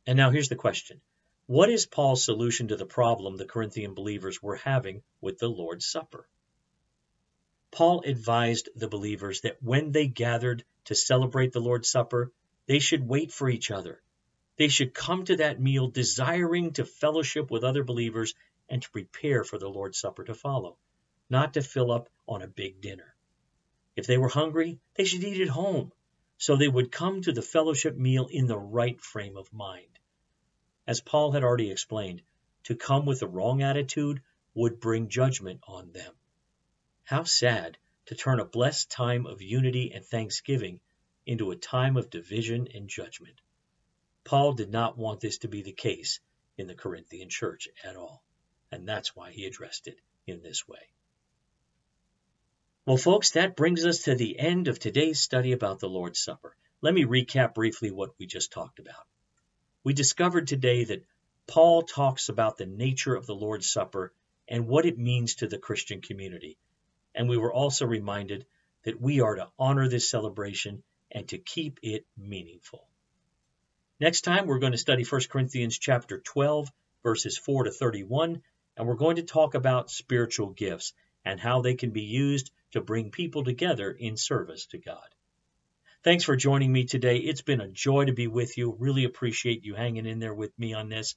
And 0.07 0.17
now 0.17 0.31
here's 0.31 0.49
the 0.49 0.55
question 0.55 1.01
What 1.45 1.69
is 1.69 1.85
Paul's 1.85 2.23
solution 2.23 2.69
to 2.69 2.75
the 2.75 2.85
problem 2.85 3.37
the 3.37 3.45
Corinthian 3.45 3.93
believers 3.93 4.41
were 4.41 4.55
having 4.55 5.03
with 5.21 5.37
the 5.37 5.49
Lord's 5.49 5.85
Supper? 5.85 6.27
Paul 7.71 8.01
advised 8.05 8.67
the 8.75 8.89
believers 8.89 9.41
that 9.41 9.63
when 9.63 9.93
they 9.93 10.07
gathered 10.07 10.65
to 10.85 10.95
celebrate 10.95 11.53
the 11.53 11.61
Lord's 11.61 11.89
Supper, 11.89 12.31
they 12.67 12.79
should 12.79 13.07
wait 13.07 13.31
for 13.31 13.49
each 13.49 13.71
other. 13.71 14.01
They 14.57 14.67
should 14.67 14.93
come 14.93 15.23
to 15.25 15.37
that 15.37 15.61
meal 15.61 15.87
desiring 15.87 16.73
to 16.73 16.85
fellowship 16.85 17.49
with 17.49 17.63
other 17.63 17.83
believers 17.83 18.35
and 18.67 18.81
to 18.81 18.91
prepare 18.91 19.43
for 19.45 19.57
the 19.57 19.69
Lord's 19.69 19.97
Supper 19.97 20.25
to 20.25 20.33
follow, 20.33 20.77
not 21.29 21.53
to 21.53 21.61
fill 21.61 21.91
up 21.91 22.09
on 22.27 22.41
a 22.41 22.47
big 22.47 22.81
dinner. 22.81 23.15
If 23.95 24.05
they 24.05 24.17
were 24.17 24.29
hungry, 24.29 24.79
they 24.95 25.05
should 25.05 25.23
eat 25.23 25.41
at 25.41 25.47
home, 25.47 25.93
so 26.37 26.55
they 26.55 26.67
would 26.67 26.91
come 26.91 27.21
to 27.21 27.31
the 27.31 27.41
fellowship 27.41 27.95
meal 27.95 28.27
in 28.27 28.47
the 28.47 28.59
right 28.59 28.99
frame 28.99 29.37
of 29.37 29.51
mind. 29.53 29.97
As 30.85 30.99
Paul 30.99 31.31
had 31.31 31.43
already 31.43 31.71
explained, 31.71 32.21
to 32.63 32.75
come 32.75 33.05
with 33.05 33.19
the 33.19 33.27
wrong 33.27 33.61
attitude 33.61 34.21
would 34.53 34.79
bring 34.79 35.07
judgment 35.07 35.61
on 35.67 35.91
them. 35.91 36.13
How 37.11 37.23
sad 37.23 37.77
to 38.05 38.15
turn 38.15 38.39
a 38.39 38.45
blessed 38.45 38.89
time 38.89 39.25
of 39.25 39.41
unity 39.41 39.91
and 39.93 40.03
thanksgiving 40.03 40.79
into 41.25 41.51
a 41.51 41.57
time 41.57 41.97
of 41.97 42.09
division 42.09 42.69
and 42.73 42.87
judgment. 42.87 43.41
Paul 44.23 44.53
did 44.53 44.71
not 44.71 44.97
want 44.97 45.19
this 45.19 45.39
to 45.39 45.49
be 45.49 45.61
the 45.61 45.73
case 45.73 46.21
in 46.57 46.67
the 46.67 46.73
Corinthian 46.73 47.29
church 47.29 47.67
at 47.83 47.97
all 47.97 48.23
and 48.71 48.87
that's 48.87 49.13
why 49.13 49.31
he 49.31 49.45
addressed 49.45 49.87
it 49.87 49.99
in 50.25 50.41
this 50.41 50.65
way. 50.69 50.79
Well, 52.85 52.95
folks, 52.95 53.31
that 53.31 53.57
brings 53.57 53.85
us 53.85 54.03
to 54.03 54.15
the 54.15 54.39
end 54.39 54.69
of 54.69 54.79
today's 54.79 55.19
study 55.19 55.51
about 55.51 55.79
the 55.79 55.89
Lord's 55.89 56.19
Supper. 56.19 56.55
Let 56.81 56.93
me 56.93 57.03
recap 57.03 57.53
briefly 57.53 57.91
what 57.91 58.17
we 58.17 58.25
just 58.25 58.53
talked 58.53 58.79
about. 58.79 59.05
We 59.83 59.91
discovered 59.93 60.47
today 60.47 60.85
that 60.85 61.05
Paul 61.45 61.81
talks 61.81 62.29
about 62.29 62.57
the 62.57 62.65
nature 62.65 63.15
of 63.15 63.25
the 63.25 63.35
Lord's 63.35 63.69
Supper 63.69 64.13
and 64.47 64.69
what 64.69 64.85
it 64.85 64.97
means 64.97 65.35
to 65.35 65.47
the 65.47 65.57
Christian 65.57 65.99
community. 65.99 66.57
And 67.15 67.27
we 67.27 67.37
were 67.37 67.53
also 67.53 67.85
reminded 67.85 68.45
that 68.83 69.01
we 69.01 69.21
are 69.21 69.35
to 69.35 69.49
honor 69.59 69.87
this 69.87 70.09
celebration 70.09 70.83
and 71.11 71.27
to 71.29 71.37
keep 71.37 71.79
it 71.83 72.05
meaningful. 72.17 72.87
Next 73.99 74.21
time 74.21 74.47
we're 74.47 74.59
going 74.59 74.71
to 74.71 74.77
study 74.77 75.03
1 75.03 75.21
Corinthians 75.29 75.77
chapter 75.77 76.19
12 76.19 76.71
verses 77.03 77.37
4 77.37 77.65
to 77.65 77.71
31 77.71 78.41
and 78.77 78.87
we're 78.87 78.95
going 78.95 79.17
to 79.17 79.23
talk 79.23 79.53
about 79.53 79.91
spiritual 79.91 80.49
gifts 80.49 80.93
and 81.25 81.39
how 81.39 81.61
they 81.61 81.75
can 81.75 81.91
be 81.91 82.03
used 82.03 82.51
to 82.71 82.81
bring 82.81 83.11
people 83.11 83.43
together 83.43 83.91
in 83.91 84.17
service 84.17 84.65
to 84.67 84.77
God. 84.77 85.07
Thanks 86.03 86.23
for 86.23 86.35
joining 86.35 86.71
me 86.71 86.85
today. 86.85 87.17
It's 87.17 87.43
been 87.43 87.61
a 87.61 87.67
joy 87.67 88.05
to 88.05 88.13
be 88.13 88.27
with 88.27 88.57
you. 88.57 88.75
Really 88.79 89.03
appreciate 89.03 89.63
you 89.63 89.75
hanging 89.75 90.07
in 90.07 90.19
there 90.19 90.33
with 90.33 90.57
me 90.57 90.73
on 90.73 90.89
this. 90.89 91.15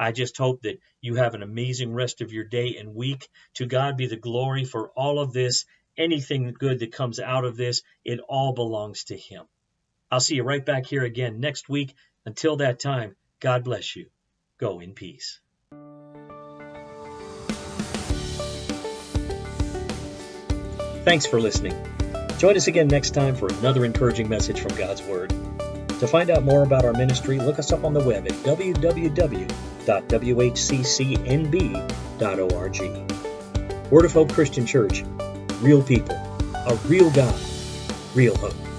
I 0.00 0.12
just 0.12 0.38
hope 0.38 0.62
that 0.62 0.80
you 1.02 1.16
have 1.16 1.34
an 1.34 1.42
amazing 1.42 1.92
rest 1.92 2.22
of 2.22 2.32
your 2.32 2.44
day 2.44 2.76
and 2.80 2.94
week. 2.94 3.28
To 3.56 3.66
God 3.66 3.98
be 3.98 4.06
the 4.06 4.16
glory 4.16 4.64
for 4.64 4.88
all 4.96 5.20
of 5.20 5.34
this. 5.34 5.66
Anything 5.98 6.54
good 6.58 6.78
that 6.78 6.90
comes 6.90 7.20
out 7.20 7.44
of 7.44 7.58
this, 7.58 7.82
it 8.02 8.18
all 8.26 8.54
belongs 8.54 9.04
to 9.04 9.16
Him. 9.16 9.44
I'll 10.10 10.20
see 10.20 10.36
you 10.36 10.42
right 10.42 10.64
back 10.64 10.86
here 10.86 11.04
again 11.04 11.38
next 11.38 11.68
week. 11.68 11.94
Until 12.24 12.56
that 12.56 12.80
time, 12.80 13.14
God 13.40 13.62
bless 13.62 13.94
you. 13.94 14.06
Go 14.56 14.80
in 14.80 14.94
peace. 14.94 15.38
Thanks 21.04 21.26
for 21.26 21.38
listening. 21.42 21.74
Join 22.38 22.56
us 22.56 22.68
again 22.68 22.88
next 22.88 23.10
time 23.10 23.36
for 23.36 23.48
another 23.48 23.84
encouraging 23.84 24.30
message 24.30 24.60
from 24.60 24.74
God's 24.76 25.02
Word. 25.02 25.34
To 26.00 26.06
find 26.06 26.30
out 26.30 26.44
more 26.44 26.62
about 26.62 26.86
our 26.86 26.94
ministry, 26.94 27.38
look 27.38 27.58
us 27.58 27.72
up 27.72 27.84
on 27.84 27.92
the 27.92 28.02
web 28.02 28.26
at 28.26 28.32
www.whccnb.org. 28.32 29.50
Word 33.90 34.04
of 34.06 34.12
Hope 34.12 34.32
Christian 34.32 34.64
Church, 34.64 35.04
real 35.60 35.82
people, 35.82 36.16
a 36.54 36.74
real 36.86 37.10
God, 37.10 37.38
real 38.14 38.34
hope. 38.36 38.69